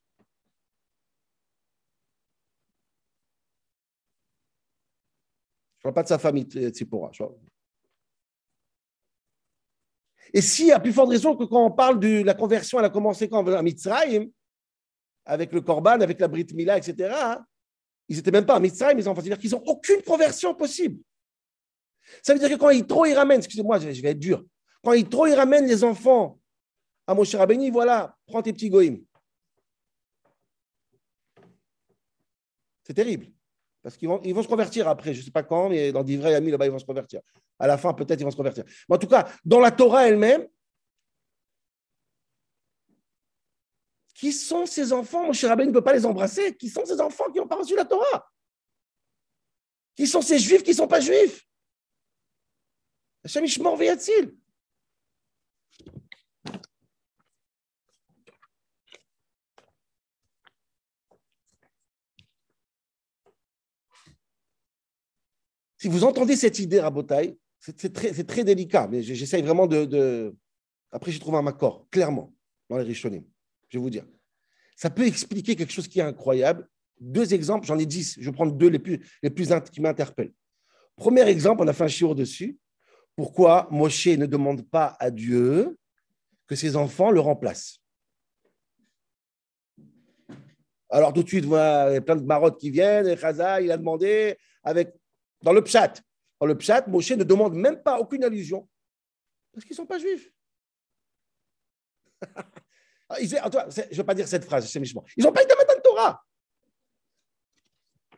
Je 5.77 5.89
ne 5.89 5.91
parle 5.91 5.95
pas 5.95 6.03
de 6.03 6.07
sa 6.07 6.17
famille, 6.17 6.45
Tzipora. 6.45 7.11
Et 10.33 10.41
si, 10.41 10.71
à 10.71 10.79
plus 10.79 10.93
forte 10.93 11.09
raison 11.09 11.35
que 11.35 11.43
quand 11.43 11.65
on 11.65 11.71
parle 11.71 11.99
de 11.99 12.23
la 12.23 12.33
conversion, 12.33 12.79
elle 12.79 12.85
a 12.85 12.89
commencé 12.89 13.27
quand? 13.27 13.45
À 13.49 13.61
Mitzrayim, 13.61 14.27
avec 15.25 15.51
le 15.51 15.61
Korban, 15.61 16.01
avec 16.01 16.19
la 16.19 16.27
Brit 16.27 16.47
Mila, 16.53 16.77
etc., 16.77 17.13
ils 18.07 18.17
n'étaient 18.17 18.31
même 18.31 18.45
pas 18.45 18.55
à 18.55 18.59
Mitzrayim, 18.59 18.97
les 18.97 19.07
enfants. 19.07 19.21
C'est-à-dire 19.21 19.39
qu'ils 19.39 19.51
n'ont 19.51 19.63
aucune 19.65 20.01
conversion 20.03 20.53
possible. 20.53 21.01
Ça 22.21 22.33
veut 22.33 22.39
dire 22.39 22.49
que 22.49 22.55
quand 22.55 22.69
ils 22.69 22.85
trop, 22.85 23.05
ils 23.05 23.15
ramènent, 23.15 23.39
excusez-moi, 23.39 23.79
je 23.79 23.87
vais 23.87 24.09
être 24.09 24.19
dur, 24.19 24.43
quand 24.83 24.93
ils 24.93 25.09
trop, 25.09 25.25
ils 25.25 25.33
ramènent 25.33 25.65
les 25.65 25.83
enfants 25.83 26.39
à 27.07 27.15
Moshe 27.15 27.33
Rabbeinu, 27.33 27.71
voilà, 27.71 28.15
prends 28.27 28.43
tes 28.43 28.53
petits 28.53 28.69
goïms. 28.69 29.03
C'est 32.83 32.93
terrible. 32.93 33.27
Parce 33.81 33.97
qu'ils 33.97 34.07
vont, 34.07 34.21
ils 34.23 34.33
vont 34.33 34.43
se 34.43 34.47
convertir 34.47 34.87
après, 34.87 35.13
je 35.13 35.19
ne 35.19 35.25
sais 35.25 35.31
pas 35.31 35.43
quand, 35.43 35.69
mais 35.69 35.91
dans 35.91 36.03
d'Ivray 36.03 36.35
Ami, 36.35 36.51
là-bas, 36.51 36.65
ils 36.65 36.71
vont 36.71 36.79
se 36.79 36.85
convertir. 36.85 37.21
À 37.59 37.67
la 37.67 37.77
fin, 37.77 37.93
peut-être, 37.93 38.19
ils 38.19 38.23
vont 38.23 38.31
se 38.31 38.35
convertir. 38.35 38.63
Mais 38.87 38.95
en 38.95 38.99
tout 38.99 39.07
cas, 39.07 39.27
dans 39.43 39.59
la 39.59 39.71
Torah 39.71 40.07
elle-même, 40.07 40.47
qui 44.15 44.31
sont 44.31 44.65
ces 44.65 44.93
enfants? 44.93 45.27
Moshe 45.27 45.43
Rabbeinu 45.43 45.67
ne 45.67 45.73
peut 45.73 45.83
pas 45.83 45.93
les 45.93 46.05
embrasser. 46.05 46.55
Qui 46.55 46.69
sont 46.69 46.85
ces 46.85 46.99
enfants 47.01 47.29
qui 47.31 47.37
n'ont 47.37 47.47
pas 47.47 47.57
reçu 47.57 47.75
la 47.75 47.85
Torah? 47.85 48.31
Qui 49.93 50.07
sont 50.07 50.21
ces 50.21 50.39
juifs 50.39 50.63
qui 50.63 50.71
ne 50.71 50.75
sont 50.77 50.87
pas 50.87 51.01
juifs? 51.01 51.45
Hachem 53.23 53.43
Ishmor 53.43 53.75
Veyatzil. 53.75 54.33
Si 65.77 65.89
vous 65.89 66.03
entendez 66.05 66.35
cette 66.35 66.57
idée, 66.59 66.79
Rabotai, 66.79 67.37
c'est 67.59 67.93
très, 68.25 68.43
délicat, 68.43 68.87
mais 68.87 69.03
j'essaye 69.03 69.41
vraiment 69.41 69.67
de, 69.67 69.85
de... 69.85 70.35
Après, 70.91 71.11
j'ai 71.11 71.19
trouvé 71.19 71.37
un 71.37 71.47
accord, 71.47 71.87
clairement, 71.89 72.33
dans 72.69 72.77
les 72.77 72.83
Rishonim. 72.83 73.23
Je 73.69 73.77
vais 73.77 73.81
vous 73.81 73.89
dire. 73.89 74.05
Ça 74.75 74.89
peut 74.89 75.05
expliquer 75.05 75.55
quelque 75.55 75.71
chose 75.71 75.87
qui 75.87 75.99
est 75.99 76.03
incroyable. 76.03 76.67
Deux 76.99 77.33
exemples, 77.33 77.65
j'en 77.65 77.77
ai 77.77 77.85
dix. 77.85 78.15
Je 78.19 78.29
vais 78.29 78.35
prendre 78.35 78.53
deux 78.53 78.69
les 78.69 78.79
plus, 78.79 78.99
qui 79.71 79.81
m'interpellent. 79.81 80.33
Premier 80.95 81.27
exemple, 81.27 81.61
on 81.63 81.67
a 81.67 81.73
fait 81.73 81.83
un 81.83 81.89
chiot 81.89 82.15
dessus. 82.15 82.57
Pourquoi 83.15 83.67
Moshe 83.71 84.07
ne 84.07 84.25
demande 84.25 84.67
pas 84.69 84.95
à 84.99 85.11
Dieu 85.11 85.77
que 86.47 86.55
ses 86.55 86.75
enfants 86.75 87.11
le 87.11 87.19
remplacent? 87.19 87.79
Alors 90.89 91.11
tout 91.11 91.23
de 91.23 91.27
suite, 91.27 91.45
il 91.45 91.51
y 91.51 91.55
a 91.55 92.01
plein 92.01 92.15
de 92.15 92.23
marottes 92.23 92.59
qui 92.59 92.69
viennent, 92.69 93.07
et 93.07 93.17
Chaza, 93.17 93.59
il 93.59 93.71
a 93.71 93.77
demandé 93.77 94.37
avec 94.63 94.93
dans 95.41 95.53
le 95.53 95.63
pshat. 95.63 96.01
Dans 96.39 96.47
le 96.47 96.57
pshat, 96.57 96.87
Moshe 96.87 97.11
ne 97.11 97.23
demande 97.23 97.55
même 97.55 97.81
pas 97.81 97.99
aucune 97.99 98.23
allusion 98.23 98.67
parce 99.55 99.65
qu'ils 99.65 99.73
ne 99.73 99.77
sont 99.77 99.85
pas 99.85 99.99
juifs. 99.99 100.29
Ah, 103.09 103.17
je 103.19 103.35
ne 103.35 103.95
veux 103.95 104.03
pas 104.03 104.15
dire 104.15 104.27
cette 104.27 104.45
phrase, 104.45 104.67
c'est 104.67 104.79
méchant. 104.79 105.03
Ils 105.15 105.23
n'ont 105.23 105.31
pas 105.31 105.43
été 105.43 105.53
mettre 105.55 105.81
Torah. 105.81 106.23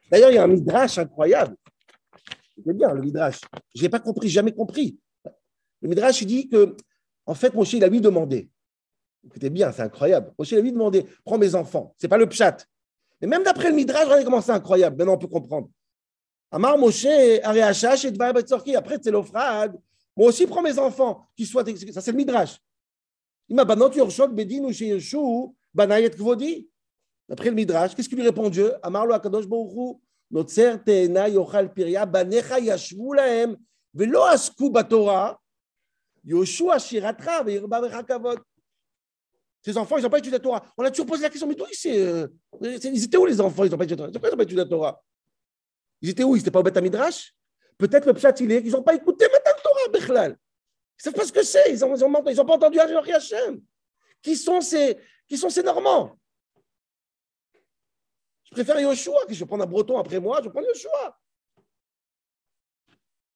D'ailleurs, 0.10 0.32
il 0.32 0.36
y 0.36 0.38
a 0.38 0.44
un 0.44 0.48
midrash 0.48 0.98
incroyable. 0.98 1.56
C'est 2.66 2.74
bien 2.74 2.94
le 2.94 3.02
midrash. 3.02 3.42
Je 3.76 3.82
n'ai 3.82 3.90
pas 3.90 4.00
compris, 4.00 4.30
jamais 4.30 4.54
compris. 4.54 4.98
Le 5.82 5.90
midrash, 5.90 6.22
il 6.22 6.26
dit 6.28 6.50
que, 6.50 6.76
en 7.26 7.36
fait, 7.36 7.54
Moshe, 7.54 7.74
il 7.74 7.84
a 7.84 7.88
lui 7.88 8.02
demandé. 8.02 8.50
Écoutez 9.26 9.50
bien, 9.50 9.72
c'est 9.72 9.82
incroyable. 9.82 10.34
Moshe, 10.40 10.52
il 10.52 10.58
a 10.58 10.62
lui 10.62 10.72
demandé 10.72 11.06
prends 11.26 11.38
mes 11.38 11.54
enfants. 11.54 11.94
Ce 11.98 12.06
n'est 12.06 12.10
pas 12.10 12.18
le 12.18 12.28
pshat. 12.28 12.58
Mais 13.22 13.28
même 13.28 13.44
d'après 13.44 13.70
le 13.70 13.76
midrash, 13.76 14.06
regardez 14.06 14.24
comment 14.24 14.42
c'est 14.42 14.52
incroyable. 14.52 14.98
Maintenant, 14.98 15.14
on 15.16 15.18
peut 15.18 15.28
comprendre. 15.28 15.70
Amar 16.50 16.78
Moshe, 16.78 17.06
Ariachash 17.44 18.06
et 18.06 18.76
Après, 18.76 18.98
c'est 19.02 19.12
l'ofrad. 19.12 19.78
Moi 20.16 20.30
aussi, 20.30 20.48
prends 20.48 20.62
mes 20.62 20.80
enfants, 20.80 21.30
qui 21.36 21.46
soient. 21.46 21.66
Ça, 21.92 22.02
c'est 22.02 22.12
le 22.12 22.18
midrash. 22.18 22.58
Il 23.50 23.56
m'a 23.56 23.64
Yorshot 23.64 24.28
Bedin 24.28 24.64
ou 24.64 24.72
Yeshu, 24.72 25.18
Banayet 25.74 26.10
Kvodi. 26.10 26.68
Après 27.30 27.50
le 27.50 27.56
midrash, 27.56 27.96
qu'est-ce 27.96 28.08
qu'il 28.08 28.18
lui 28.18 28.26
répond 28.26 28.50
Dieu 28.50 28.74
Amar 28.82 29.06
lo 29.06 29.14
Akadosh 29.14 29.48
Baruchu, 29.48 30.00
Notzer 30.32 30.78
Teena 30.84 31.28
Yochal 31.28 31.74
Piria, 31.74 32.06
Banecha 32.06 32.60
Yashvu 32.60 33.16
Lahem, 33.16 33.58
Velo 33.94 34.22
Asku 34.24 34.70
Batora, 34.70 35.38
Yoshua 36.24 36.80
Shiratra, 36.80 37.44
Veirba 37.44 37.82
Vechakavot. 37.82 38.40
Ces 39.64 39.78
enfants, 39.78 39.98
ils 39.98 40.04
n'ont 40.04 40.10
pas 40.10 40.20
étudié 40.20 40.38
la 40.38 40.40
Torah. 40.40 40.64
On 40.78 40.84
a 40.84 40.90
toujours 40.90 41.08
posé 41.08 41.24
la 41.24 41.30
question, 41.30 41.48
mais 41.48 41.56
toi, 41.56 41.68
c'est, 41.74 41.98
euh, 42.00 42.28
ils 42.62 43.04
étaient 43.04 43.18
où 43.18 43.26
les 43.26 43.42
enfants? 43.42 43.66
Ils 43.66 43.72
n'ont 43.72 43.78
pas 43.78 43.84
étudié 43.84 44.06
la 44.06 44.12
Torah. 44.12 44.12
Pourquoi 44.14 44.30
ils 44.30 44.32
n'ont 44.32 44.38
pas 44.38 44.44
étudié 44.44 44.64
la 44.64 44.70
Torah 44.70 45.04
ils 46.02 46.10
étaient 46.10 46.24
où? 46.24 46.36
Ils 46.36 46.40
n'étaient 46.40 46.52
pas 46.52 46.60
au 46.60 46.64
Beth 46.64 46.78
Midrash 46.78 47.34
Peut-être 47.78 48.06
le 48.06 48.14
pshat, 48.14 48.34
il 48.40 48.52
est 48.52 48.64
qu'ils 48.64 48.72
n'ont 48.72 48.84
pas 48.84 48.96
écouté 48.96 49.26
maintenant 49.26 49.62
Torah, 49.64 49.92
Bechlal. 49.92 50.38
Ils 51.00 51.04
savent 51.04 51.14
pas 51.14 51.26
ce 51.26 51.32
que 51.32 51.44
c'est. 51.44 51.72
Ils 51.72 51.80
n'ont 51.80 51.94
ont, 51.94 52.16
ont 52.16 52.46
pas 52.46 52.56
entendu 52.56 52.80
Hachem. 52.80 53.62
Qui 54.22 54.36
sont 54.36 54.62
ces, 54.62 54.98
qui 55.28 55.38
sont 55.38 55.50
ces 55.50 55.64
Normands? 55.64 56.18
Je 58.44 58.52
préfère 58.52 58.80
Yoshua, 58.80 59.20
je 59.30 59.40
vais 59.40 59.46
prendre 59.46 59.64
un 59.64 59.68
breton 59.68 59.98
après 59.98 60.20
moi, 60.20 60.38
je 60.40 60.46
vais 60.46 60.52
prendre 60.52 60.68
Yoshua. 60.68 61.20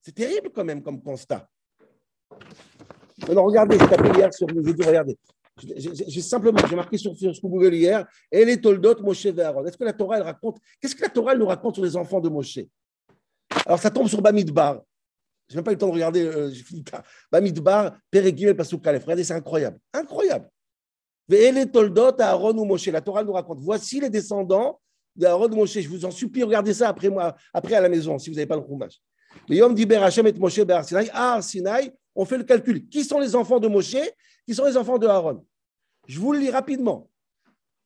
C'est 0.01 0.15
terrible 0.15 0.49
quand 0.51 0.63
même 0.63 0.81
comme 0.81 1.01
constat. 1.01 1.47
Alors 3.27 3.45
regardez, 3.45 3.77
j'ai 3.77 3.87
tapé 3.87 4.09
hier 4.17 4.33
sur 4.33 4.47
le 4.47 4.61
vidéo, 4.61 4.87
regardez. 4.87 5.17
J'ai 5.57 6.21
simplement, 6.21 6.57
j'ai 6.67 6.75
marqué 6.75 6.97
sur, 6.97 7.15
sur, 7.15 7.33
Google 7.43 7.75
hier, 7.75 8.07
et 8.31 8.43
les 8.45 8.59
Toldot, 8.59 8.99
Moshe 9.01 9.27
Aaron. 9.37 9.65
Est-ce 9.65 9.77
que 9.77 9.83
la 9.83 9.93
Torah, 9.93 10.17
elle 10.17 10.23
raconte, 10.23 10.57
qu'est-ce 10.79 10.95
que 10.95 11.01
la 11.01 11.09
Torah 11.09 11.35
nous 11.35 11.45
raconte 11.45 11.75
sur 11.75 11.83
les 11.83 11.95
enfants 11.95 12.19
de 12.19 12.29
Moshe? 12.29 12.59
Alors 13.65 13.79
ça 13.79 13.91
tombe 13.91 14.07
sur 14.07 14.21
Bamidbar. 14.21 14.81
Je 15.51 15.55
n'ai 15.55 15.57
même 15.57 15.65
pas 15.65 15.71
eu 15.71 15.75
le 15.75 15.79
temps 15.79 15.87
de 15.87 15.93
regarder, 15.93 16.21
euh, 16.25 16.49
j'ai 16.49 16.63
fini. 16.63 16.81
Bamidbar. 17.29 17.97
Regardez, 18.13 19.23
c'est 19.25 19.33
incroyable. 19.33 19.77
Incroyable. 19.93 20.49
Les 21.27 21.65
Toldot, 21.65 22.19
Aaron 22.19 22.57
ou 22.57 22.63
Moshe. 22.63 22.87
La 22.87 23.01
Torah 23.01 23.21
nous 23.23 23.33
raconte, 23.33 23.59
voici 23.59 23.99
les 23.99 24.09
descendants 24.09 24.79
d'Aaron 25.13 25.51
ou 25.51 25.55
Moshe. 25.55 25.79
Je 25.79 25.89
vous 25.89 26.05
en 26.05 26.11
supplie, 26.11 26.43
regardez 26.43 26.73
ça 26.73 26.87
après, 26.87 27.09
moi, 27.09 27.35
après 27.53 27.75
à 27.75 27.81
la 27.81 27.89
maison, 27.89 28.17
si 28.17 28.29
vous 28.29 28.35
n'avez 28.37 28.47
pas 28.47 28.55
le 28.55 28.63
Chumash. 28.65 29.01
Le 29.49 29.57
Yom 29.57 29.75
Diber 29.75 29.97
Hashem 29.97 30.25
et 30.27 30.33
Moshe 30.33 30.61
Bar 30.61 30.85
Sinai. 30.85 31.09
Ah, 31.13 31.41
Sinai, 31.41 31.91
on 32.15 32.23
fait 32.23 32.37
le 32.37 32.45
calcul. 32.45 32.87
Qui 32.87 33.03
sont 33.03 33.19
les 33.19 33.35
enfants 33.35 33.59
de 33.59 33.67
Moshe? 33.67 33.97
Qui 34.45 34.55
sont 34.55 34.65
les 34.65 34.77
enfants 34.77 34.97
de 34.97 35.07
Aaron? 35.07 35.45
Je 36.07 36.17
vous 36.17 36.31
le 36.31 36.39
lis 36.39 36.49
rapidement. 36.49 37.10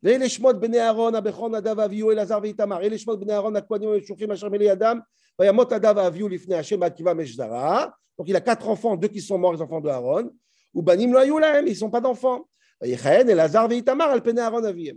ואלה 0.05 0.29
שמות 0.29 0.61
בני 0.61 0.81
אהרון, 0.81 1.15
הבכור 1.15 1.49
נדב 1.49 1.75
ואביהו, 1.79 2.11
אלעזר 2.11 2.39
ואיתמר. 2.43 2.81
אלה 2.81 2.99
שמות 2.99 3.21
בני 3.21 3.33
אהרון, 3.33 3.57
הכהנים 3.57 3.89
המשוחים 3.89 4.31
אשר 4.31 4.49
מלידם, 4.49 4.99
וימות 5.41 5.73
נדב 5.73 5.95
ואביהו 5.97 6.29
לפני 6.29 6.55
השם 6.55 6.81
בעקיבא 6.81 7.15
משדרה. 7.15 7.87
Donc 8.21 8.29
il 8.29 8.37
a 8.37 8.41
quatre 8.41 8.69
enfants, 8.69 8.97
deux 8.97 9.09
qui 9.09 9.21
sont 9.21 9.39
morts, 9.39 9.55
les 9.55 9.63
enfants 9.63 9.81
de 9.81 9.89
Aaron. 9.89 10.29
ובנים 10.75 11.13
לא 11.13 11.19
היו 11.19 11.39
להם, 11.39 11.67
ils 11.67 11.71
ne 11.71 11.75
sont 11.75 11.91
pas 11.91 12.01
d'enfants. 12.01 12.45
ויכהן 12.83 13.31
אלעזר 13.31 13.67
ואיתמר 13.71 14.05
על 14.05 14.21
פני 14.21 14.41
אהרון 14.41 14.65
אביהם. 14.65 14.97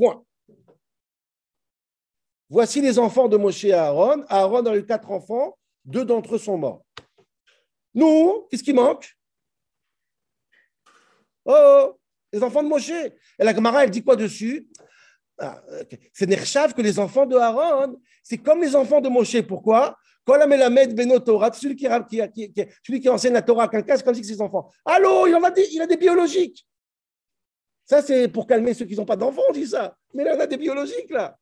Point. 0.00 0.24
Voici 2.50 2.80
les 2.82 2.98
enfants 2.98 3.28
de 3.28 3.36
Moshe 3.36 3.64
et 3.64 3.72
Aaron. 3.72 4.24
Aaron 4.28 4.66
a 4.66 4.76
eu 4.76 4.84
quatre 4.84 5.10
enfants, 5.10 5.56
deux 5.84 6.04
d'entre 6.04 6.34
eux 6.34 6.38
sont 6.38 6.58
morts. 6.58 6.84
Nous, 7.94 8.46
qu'est-ce 8.50 8.62
qui 8.62 8.72
manque 8.72 9.16
Oh, 11.44 11.95
les 12.31 12.43
enfants 12.43 12.63
de 12.63 12.67
Moshe. 12.67 12.89
Et 12.89 13.13
la 13.39 13.53
Gemara, 13.53 13.83
elle 13.83 13.89
dit 13.89 14.03
quoi 14.03 14.15
dessus? 14.15 14.67
Ah, 15.39 15.61
C'est 16.13 16.25
Nershav 16.25 16.73
que 16.73 16.81
les 16.81 16.97
enfants 16.99 17.25
de 17.25 17.35
Aaron, 17.35 17.99
c'est 18.23 18.37
comme 18.37 18.61
les 18.61 18.75
enfants 18.75 19.01
de 19.01 19.09
Moshe. 19.09 19.41
Pourquoi? 19.43 19.97
Celui 20.27 21.75
qui, 21.75 21.87
qui, 22.33 22.51
qui, 22.51 22.65
celui 22.85 22.99
qui 22.99 23.07
enseigne 23.07 23.33
la 23.33 23.41
Torah 23.41 23.69
quelqu'un, 23.69 23.95
c'est 23.95 24.03
comme 24.03 24.15
si 24.15 24.25
ses 24.25 24.41
enfants. 24.41 24.69
Allô, 24.83 25.25
il, 25.25 25.33
en 25.35 25.43
a 25.43 25.51
des, 25.51 25.67
il 25.71 25.81
a 25.81 25.87
des 25.87 25.95
biologiques. 25.95 26.67
Ça, 27.85 28.01
c'est 28.01 28.27
pour 28.27 28.45
calmer 28.45 28.73
ceux 28.73 28.85
qui 28.85 28.95
n'ont 28.97 29.05
pas 29.05 29.15
d'enfants, 29.15 29.43
on 29.47 29.53
dit 29.53 29.67
ça. 29.67 29.95
Mais 30.13 30.25
là, 30.25 30.35
on 30.35 30.39
a 30.41 30.47
des 30.47 30.57
biologiques, 30.57 31.09
là. 31.09 31.37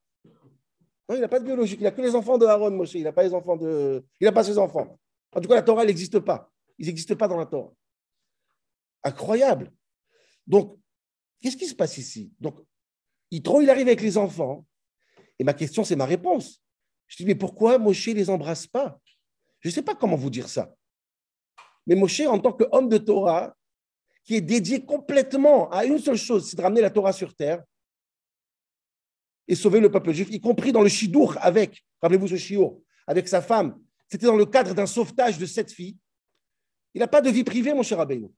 Non, 1.10 1.16
il 1.16 1.22
n'a 1.22 1.28
pas 1.28 1.40
de 1.40 1.46
biologique. 1.46 1.80
Il 1.80 1.84
n'a 1.84 1.92
que 1.92 2.02
les 2.02 2.16
enfants 2.16 2.38
de 2.38 2.46
Aaron, 2.46 2.72
Moshe. 2.72 2.94
Il 2.94 3.04
n'a 3.04 3.12
pas 3.12 3.24
les 3.24 3.34
enfants 3.34 3.58
de. 3.58 4.04
Il 4.20 4.26
n'a 4.26 4.32
pas 4.32 4.44
ses 4.44 4.58
enfants. 4.58 5.00
En 5.36 5.42
tout 5.42 5.50
cas, 5.50 5.56
la 5.56 5.64
Torah, 5.64 5.82
elle 5.82 5.88
n'existe 5.88 6.20
pas. 6.20 6.52
Ils 6.78 6.86
n'existent 6.86 7.16
pas 7.16 7.28
dans 7.28 7.38
la 7.38 7.46
Torah. 7.46 7.72
Incroyable. 9.04 9.72
Donc, 10.48 10.80
qu'est-ce 11.42 11.58
qui 11.58 11.68
se 11.68 11.76
passe 11.76 11.98
ici? 11.98 12.32
Donc, 12.40 12.60
Yitro, 13.32 13.62
il 13.62 13.70
arrive 13.70 13.88
avec 13.88 14.02
les 14.02 14.18
enfants. 14.18 14.66
Et 15.40 15.44
ma 15.44 15.54
question, 15.54 15.84
c'est 15.84 15.96
ma 15.96 16.06
réponse. 16.06 16.62
Je 17.08 17.18
dis, 17.18 17.26
mais 17.26 17.36
pourquoi 17.36 17.78
Moshe 17.78 18.08
ne 18.08 18.14
les 18.14 18.30
embrasse 18.30 18.68
pas? 18.68 19.00
Je 19.60 19.70
ne 19.70 19.74
sais 19.74 19.82
pas 19.82 19.96
comment 19.96 20.16
vous 20.16 20.30
dire 20.30 20.48
ça. 20.48 20.74
Mais 21.88 21.96
Moshe, 21.96 22.22
en 22.22 22.40
tant 22.40 22.54
qu'homme 22.54 22.90
de 22.90 22.98
Torah, 22.98 23.56
qui 24.24 24.36
est 24.36 24.42
dédié 24.42 24.84
complètement 24.84 25.70
à 25.70 25.86
une 25.86 26.00
seule 26.00 26.18
chose, 26.18 26.50
c'est 26.50 26.58
de 26.58 26.62
ramener 26.62 26.82
la 26.82 26.90
Torah 26.90 27.14
sur 27.14 27.36
terre 27.36 27.64
et 29.48 29.56
sauver 29.56 29.80
le 29.80 29.92
peuple 29.92 30.12
juif, 30.12 30.28
y 30.32 30.42
compris 30.42 30.72
dans 30.72 30.82
le 30.82 30.90
Shidour 30.90 31.38
avec, 31.40 31.86
rappelez-vous 32.02 32.30
ce 32.30 32.36
Shidour, 32.36 32.82
avec 33.06 33.28
sa 33.28 33.42
femme. 33.42 33.80
C'était 34.10 34.26
dans 34.26 34.36
le 34.36 34.46
cadre 34.46 34.74
d'un 34.74 34.88
sauvetage 34.88 35.38
de 35.38 35.46
sept 35.46 35.72
filles. 35.72 35.98
Il 36.96 37.00
n'a 37.00 37.08
pas 37.08 37.22
de 37.22 37.30
vie 37.30 37.44
privée, 37.44 37.74
mon 37.74 37.84
cher 37.84 38.00
Rabbeinu. 38.00 38.32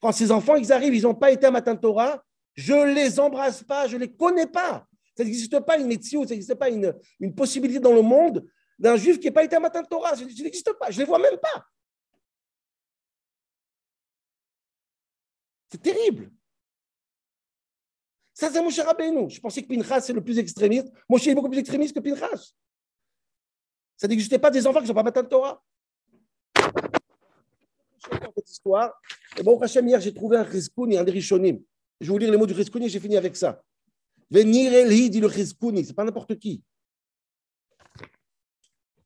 Quand 0.00 0.12
ses 0.12 0.30
enfants, 0.30 0.54
arrivent, 0.70 0.94
ils 0.94 1.02
n'ont 1.02 1.14
pas 1.14 1.30
été 1.30 1.46
à 1.46 1.50
Matan 1.50 1.76
Torah, 1.76 2.22
je 2.54 2.72
ne 2.72 2.92
les 2.92 3.18
embrasse 3.18 3.62
pas, 3.62 3.86
je 3.86 3.96
ne 3.96 4.02
les 4.02 4.12
connais 4.12 4.46
pas. 4.46 4.86
Ça 5.16 5.24
n'existe 5.24 5.58
pas 5.60 5.78
une 5.78 5.86
médecine, 5.86 6.22
ça 6.26 6.34
n'existe 6.34 6.54
pas 6.54 6.68
une, 6.68 6.94
possibilité 7.34 7.80
dans 7.80 7.92
le 7.92 8.02
monde 8.02 8.46
d'un 8.78 8.96
juif 8.96 9.18
qui 9.18 9.26
n'a 9.26 9.32
pas 9.32 9.44
été 9.44 9.56
à 9.56 9.60
Matan 9.60 9.84
Torah. 9.84 10.16
Ça 10.16 10.24
n'existe 10.24 10.72
pas, 10.78 10.90
je 10.90 10.96
ne 10.96 11.02
les 11.02 11.06
vois 11.06 11.18
même 11.18 11.38
pas. 11.38 11.64
C'est 15.70 15.82
terrible. 15.82 16.30
Ça, 18.32 18.50
c'est 18.50 18.60
Moshe 18.60 18.78
Rabbeinu. 18.80 19.30
Je 19.30 19.40
pensais 19.40 19.62
que 19.62 19.68
Pinchas, 19.68 20.02
c'est 20.02 20.12
le 20.12 20.22
plus 20.22 20.38
extrémiste. 20.38 20.88
Moshe 21.08 21.26
est 21.26 21.34
beaucoup 21.34 21.48
plus 21.48 21.58
extrémiste 21.58 21.94
que 21.94 22.00
Pinchas. 22.00 22.52
Ça 23.96 24.08
n'existait 24.08 24.40
pas 24.40 24.50
des 24.50 24.66
enfants 24.66 24.78
qui 24.78 24.84
ne 24.84 24.88
sont 24.88 24.94
pas 24.94 25.04
Matan 25.04 25.24
Torah 25.24 25.62
cette 28.36 28.50
histoire. 28.50 28.92
Et 29.36 29.42
bon, 29.42 29.58
Hachem, 29.60 29.86
hier, 29.88 30.00
j'ai 30.00 30.14
trouvé 30.14 30.36
un 30.36 30.42
Rizkouni, 30.42 30.96
un 30.96 31.04
des 31.04 31.12
Rishonim. 31.12 31.60
Je 32.00 32.06
vais 32.06 32.12
vous 32.12 32.18
lire 32.18 32.30
les 32.30 32.36
mots 32.36 32.46
du 32.46 32.52
Rizkouni 32.52 32.86
et 32.86 32.88
j'ai 32.88 33.00
fini 33.00 33.16
avec 33.16 33.36
ça. 33.36 33.62
Venir 34.30 34.72
Eli, 34.72 35.10
dit 35.10 35.20
le 35.20 35.26
Rizkouni, 35.26 35.84
c'est 35.84 35.94
pas 35.94 36.04
n'importe 36.04 36.38
qui. 36.38 36.62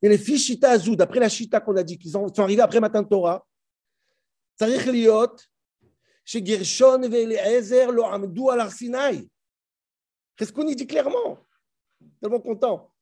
Et 0.00 0.08
les 0.08 0.18
filles 0.18 0.38
Shita 0.38 0.70
Azou, 0.70 0.94
d'après 0.96 1.20
la 1.20 1.28
Shita 1.28 1.60
qu'on 1.60 1.76
a 1.76 1.82
dit, 1.82 1.98
qu'ils 1.98 2.12
sont 2.12 2.38
arrivés 2.38 2.62
après 2.62 2.80
Matan 2.80 3.04
Torah, 3.04 3.44
Tzarich 4.58 4.86
Liot, 4.86 5.36
chez 6.24 6.44
Gershon 6.44 7.02
et 7.02 7.22
Eliezer, 7.22 7.90
lo 7.90 8.04
al 8.50 8.60
Arsinaï. 8.60 9.28
Rizkouni 10.38 10.76
dit 10.76 10.86
clairement, 10.86 11.38
tellement 12.20 12.40
content, 12.40 12.92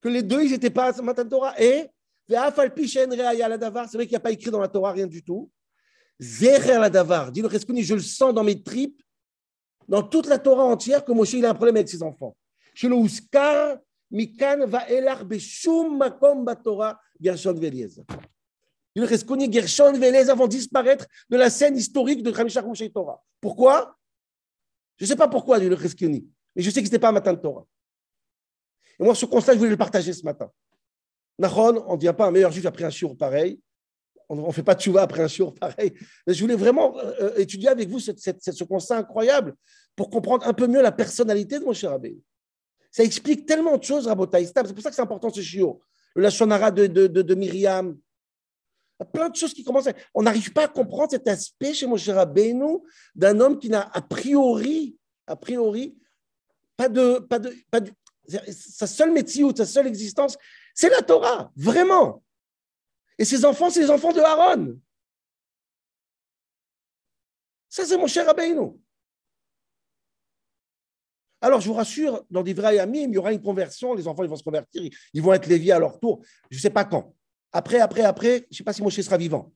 que 0.00 0.08
les 0.08 0.22
deux, 0.22 0.42
ils 0.44 0.50
n'étaient 0.50 0.70
pas 0.70 0.96
à 0.96 1.02
Matan 1.02 1.28
Torah. 1.28 1.60
Et 1.60 1.88
c'est 2.28 2.36
vrai 2.36 2.62
qu'il 2.62 4.08
n'y 4.08 4.16
a 4.16 4.20
pas 4.20 4.30
écrit 4.30 4.50
dans 4.50 4.60
la 4.60 4.68
Torah 4.68 4.92
rien 4.92 5.06
du 5.06 5.22
tout. 5.22 5.50
Zecher 6.20 6.78
la 6.78 6.90
davar, 6.90 7.32
dit 7.32 7.42
le 7.42 7.48
Reskouni, 7.48 7.82
je 7.82 7.94
le 7.94 8.00
sens 8.00 8.32
dans 8.32 8.44
mes 8.44 8.62
tripes, 8.62 9.02
dans 9.88 10.02
toute 10.02 10.26
la 10.26 10.38
Torah 10.38 10.64
entière, 10.64 11.04
que 11.04 11.12
Moshe 11.12 11.34
il 11.34 11.44
a 11.44 11.50
un 11.50 11.54
problème 11.54 11.76
avec 11.76 11.88
ses 11.88 12.02
enfants. 12.02 12.36
Chez 12.74 12.88
le 12.88 12.96
Uskar, 12.96 13.78
Mikan 14.10 14.66
va 14.66 14.88
elar 14.88 15.24
beshum 15.24 15.98
makom 15.98 16.44
batora, 16.44 17.00
Gershon 17.20 17.54
Veliezer. 17.54 18.04
Dit 18.94 19.02
le 19.02 19.06
Reskouni, 19.06 19.52
Gershon 19.52 19.92
Veliezer 19.92 20.34
vont 20.36 20.46
disparaître 20.46 21.06
de 21.28 21.36
la 21.36 21.50
scène 21.50 21.76
historique 21.76 22.22
de 22.22 22.32
Chamishach 22.32 22.64
Moshe 22.64 22.92
Torah. 22.92 23.22
Pourquoi? 23.40 23.96
Je 24.96 25.04
ne 25.04 25.08
sais 25.08 25.16
pas 25.16 25.28
pourquoi, 25.28 25.58
dit 25.58 25.68
le 25.68 25.74
Reskouni, 25.74 26.28
mais 26.54 26.62
je 26.62 26.70
sais 26.70 26.80
que 26.80 26.86
ce 26.86 26.92
n'était 26.92 27.00
pas 27.00 27.08
un 27.08 27.12
matin 27.12 27.32
de 27.32 27.40
Torah. 27.40 27.66
Et 29.00 29.02
moi, 29.02 29.14
ce 29.14 29.26
constat, 29.26 29.54
je 29.54 29.58
voulais 29.58 29.70
le 29.70 29.76
partager 29.76 30.12
ce 30.12 30.22
matin. 30.22 30.50
Nahon, 31.38 31.84
on 31.88 31.92
ne 31.92 31.96
devient 31.96 32.14
pas 32.16 32.26
un 32.26 32.30
meilleur 32.30 32.52
juif 32.52 32.64
après 32.66 32.84
un 32.84 32.90
jour 32.90 33.16
pareil. 33.16 33.60
On 34.28 34.46
ne 34.46 34.52
fait 34.52 34.62
pas 34.62 34.74
de 34.74 34.80
chouva 34.80 35.02
après 35.02 35.22
un 35.22 35.28
jour 35.28 35.54
pareil. 35.54 35.92
Mais 36.26 36.34
je 36.34 36.40
voulais 36.40 36.56
vraiment 36.56 36.96
euh, 36.98 37.34
étudier 37.36 37.68
avec 37.68 37.88
vous 37.88 38.00
ce 38.00 38.64
constat 38.64 38.98
incroyable 38.98 39.54
pour 39.96 40.10
comprendre 40.10 40.46
un 40.46 40.52
peu 40.52 40.66
mieux 40.66 40.82
la 40.82 40.92
personnalité 40.92 41.58
de 41.58 41.64
mon 41.64 41.72
cher 41.72 41.92
abbé. 41.92 42.16
Ça 42.90 43.02
explique 43.02 43.46
tellement 43.46 43.76
de 43.76 43.82
choses, 43.82 44.06
Rabotaï. 44.06 44.46
C'est 44.46 44.72
pour 44.72 44.82
ça 44.82 44.90
que 44.90 44.94
c'est 44.94 45.02
important 45.02 45.30
ce 45.30 45.40
chiot. 45.40 45.80
Le 46.14 46.22
Lachonara 46.22 46.70
de, 46.70 46.86
de, 46.86 47.06
de, 47.06 47.34
Myriam. 47.34 47.98
Il 49.00 49.02
y 49.02 49.02
a 49.02 49.06
plein 49.06 49.28
de 49.28 49.34
choses 49.34 49.52
qui 49.52 49.64
commencent. 49.64 49.88
On 50.14 50.22
n'arrive 50.22 50.52
pas 50.52 50.64
à 50.64 50.68
comprendre 50.68 51.10
cet 51.10 51.26
aspect 51.26 51.74
chez 51.74 51.86
mon 51.86 51.96
cher 51.96 52.14
Rabbeinu 52.14 52.78
d'un 53.16 53.40
homme 53.40 53.58
qui 53.58 53.68
n'a 53.68 53.90
a 53.92 54.00
priori, 54.00 54.96
a 55.26 55.34
priori, 55.34 55.96
pas 56.76 56.88
de, 56.88 57.18
pas 57.18 57.40
de, 57.40 57.52
pas 57.70 57.80
de, 57.80 57.90
sa 58.52 58.86
seule 58.86 59.12
métier 59.12 59.44
ou 59.44 59.54
sa 59.54 59.66
seule 59.66 59.86
existence, 59.86 60.36
c'est 60.74 60.90
la 60.90 61.02
Torah, 61.02 61.50
vraiment. 61.56 62.22
Et 63.18 63.24
ses 63.24 63.44
enfants, 63.44 63.70
c'est 63.70 63.80
les 63.80 63.90
enfants 63.90 64.12
de 64.12 64.20
Aaron. 64.20 64.80
Ça, 67.68 67.84
c'est 67.84 67.96
mon 67.96 68.06
cher 68.06 68.26
Rabbeinu. 68.26 68.72
Alors, 71.40 71.60
je 71.60 71.68
vous 71.68 71.74
rassure, 71.74 72.24
dans 72.30 72.42
des 72.42 72.54
vrais 72.54 72.78
amis, 72.78 73.02
il 73.02 73.10
y 73.10 73.18
aura 73.18 73.32
une 73.32 73.42
conversion, 73.42 73.92
les 73.92 74.08
enfants 74.08 74.22
ils 74.22 74.30
vont 74.30 74.36
se 74.36 74.42
convertir, 74.42 74.82
ils 75.12 75.22
vont 75.22 75.34
être 75.34 75.46
léviés 75.46 75.72
à 75.72 75.78
leur 75.78 76.00
tour. 76.00 76.24
Je 76.50 76.56
ne 76.56 76.60
sais 76.60 76.70
pas 76.70 76.86
quand. 76.86 77.14
Après, 77.52 77.80
après, 77.80 78.00
après, 78.00 78.38
je 78.38 78.46
ne 78.50 78.56
sais 78.56 78.64
pas 78.64 78.72
si 78.72 78.82
Moshe 78.82 78.98
sera 79.00 79.18
vivant. 79.18 79.52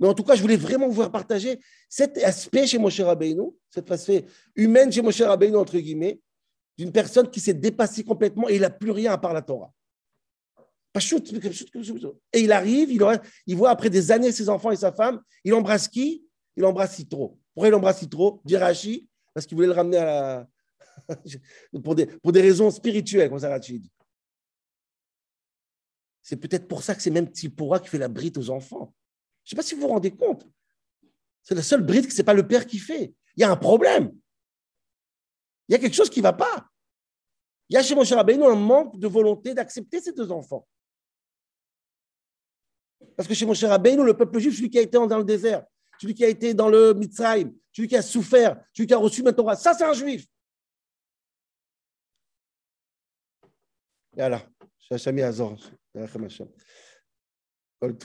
Mais 0.00 0.08
en 0.08 0.14
tout 0.14 0.22
cas, 0.24 0.36
je 0.36 0.40
voulais 0.40 0.56
vraiment 0.56 0.88
vous 0.88 1.06
partager 1.10 1.60
cet 1.90 2.16
aspect 2.16 2.66
chez 2.66 2.78
Moshe 2.78 3.00
Rabbeinu, 3.00 3.50
cette 3.68 3.90
aspect 3.90 4.24
humaine 4.54 4.90
chez 4.90 5.02
Moshe 5.02 5.20
Rabbeinu, 5.20 5.56
entre 5.56 5.76
guillemets, 5.76 6.20
d'une 6.78 6.92
personne 6.92 7.28
qui 7.28 7.40
s'est 7.40 7.54
dépassée 7.54 8.02
complètement 8.02 8.48
et 8.48 8.54
il 8.54 8.62
n'a 8.62 8.70
plus 8.70 8.92
rien 8.92 9.12
à 9.12 9.18
part 9.18 9.34
la 9.34 9.42
Torah. 9.42 9.73
Et 12.32 12.40
il 12.40 12.52
arrive, 12.52 12.92
il, 13.46 13.56
voit 13.56 13.70
après 13.70 13.90
des 13.90 14.12
années 14.12 14.30
ses 14.30 14.48
enfants 14.48 14.70
et 14.70 14.76
sa 14.76 14.92
femme, 14.92 15.20
il 15.42 15.52
embrasse 15.52 15.88
qui? 15.88 16.24
Il 16.56 16.64
embrasse 16.64 16.94
Citro. 16.94 17.38
Pourquoi 17.52 17.68
il 17.68 17.74
embrasse 17.74 17.98
Citro? 17.98 18.40
Dirachi, 18.44 19.08
parce 19.32 19.46
qu'il 19.46 19.56
voulait 19.56 19.66
le 19.66 19.72
ramener 19.72 19.96
à 19.96 20.04
la... 20.04 20.48
pour, 21.82 21.96
des, 21.96 22.06
pour 22.06 22.30
des 22.30 22.40
raisons 22.40 22.70
spirituelles, 22.70 23.28
comme 23.28 23.40
ça 23.40 23.58
dit. 23.58 23.90
C'est 26.22 26.36
peut-être 26.36 26.68
pour 26.68 26.82
ça 26.82 26.94
que 26.94 27.02
c'est 27.02 27.10
même 27.10 27.30
Tipora 27.30 27.80
qui 27.80 27.88
fait 27.88 27.98
la 27.98 28.08
bride 28.08 28.38
aux 28.38 28.50
enfants. 28.50 28.94
Je 29.44 29.48
ne 29.48 29.50
sais 29.50 29.56
pas 29.56 29.62
si 29.62 29.74
vous 29.74 29.82
vous 29.82 29.88
rendez 29.88 30.12
compte. 30.12 30.48
C'est 31.42 31.54
la 31.54 31.62
seule 31.62 31.82
bride 31.82 32.06
que 32.06 32.12
ce 32.12 32.18
n'est 32.18 32.24
pas 32.24 32.34
le 32.34 32.46
père 32.46 32.66
qui 32.66 32.78
fait. 32.78 33.12
Il 33.36 33.40
y 33.40 33.44
a 33.44 33.50
un 33.50 33.56
problème. 33.56 34.10
Il 35.68 35.72
y 35.72 35.74
a 35.74 35.78
quelque 35.78 35.94
chose 35.94 36.08
qui 36.08 36.20
ne 36.20 36.22
va 36.24 36.32
pas. 36.32 36.68
Il 37.68 37.74
y 37.74 37.76
a 37.76 37.82
chez 37.82 37.94
Moshe 37.94 38.12
Rabbeinu 38.12 38.44
un 38.44 38.54
manque 38.54 38.98
de 38.98 39.08
volonté 39.08 39.54
d'accepter 39.54 40.00
ces 40.00 40.12
deux 40.12 40.30
enfants. 40.30 40.66
Parce 43.16 43.28
que 43.28 43.34
chez 43.34 43.46
mon 43.46 43.54
cher 43.54 43.70
Rabbeinu, 43.70 44.04
le 44.04 44.16
peuple 44.16 44.38
juif, 44.38 44.56
celui 44.56 44.70
qui 44.70 44.78
a 44.78 44.82
été 44.82 44.98
dans 44.98 45.18
le 45.18 45.24
désert, 45.24 45.64
celui 46.00 46.14
qui 46.14 46.24
a 46.24 46.28
été 46.28 46.54
dans 46.54 46.68
le 46.68 46.94
Mitzrayim, 46.94 47.52
celui 47.72 47.88
qui 47.88 47.96
a 47.96 48.02
souffert, 48.02 48.62
celui 48.72 48.86
qui 48.86 48.94
a 48.94 48.98
reçu 48.98 49.22
ma 49.22 49.32
ça 49.56 49.74
c'est 49.74 49.84
un 49.84 49.92
juif. 49.92 50.26
Voilà. 54.12 54.42
Shashami 54.78 55.22
Azor. 55.22 55.56
Kol 57.80 57.96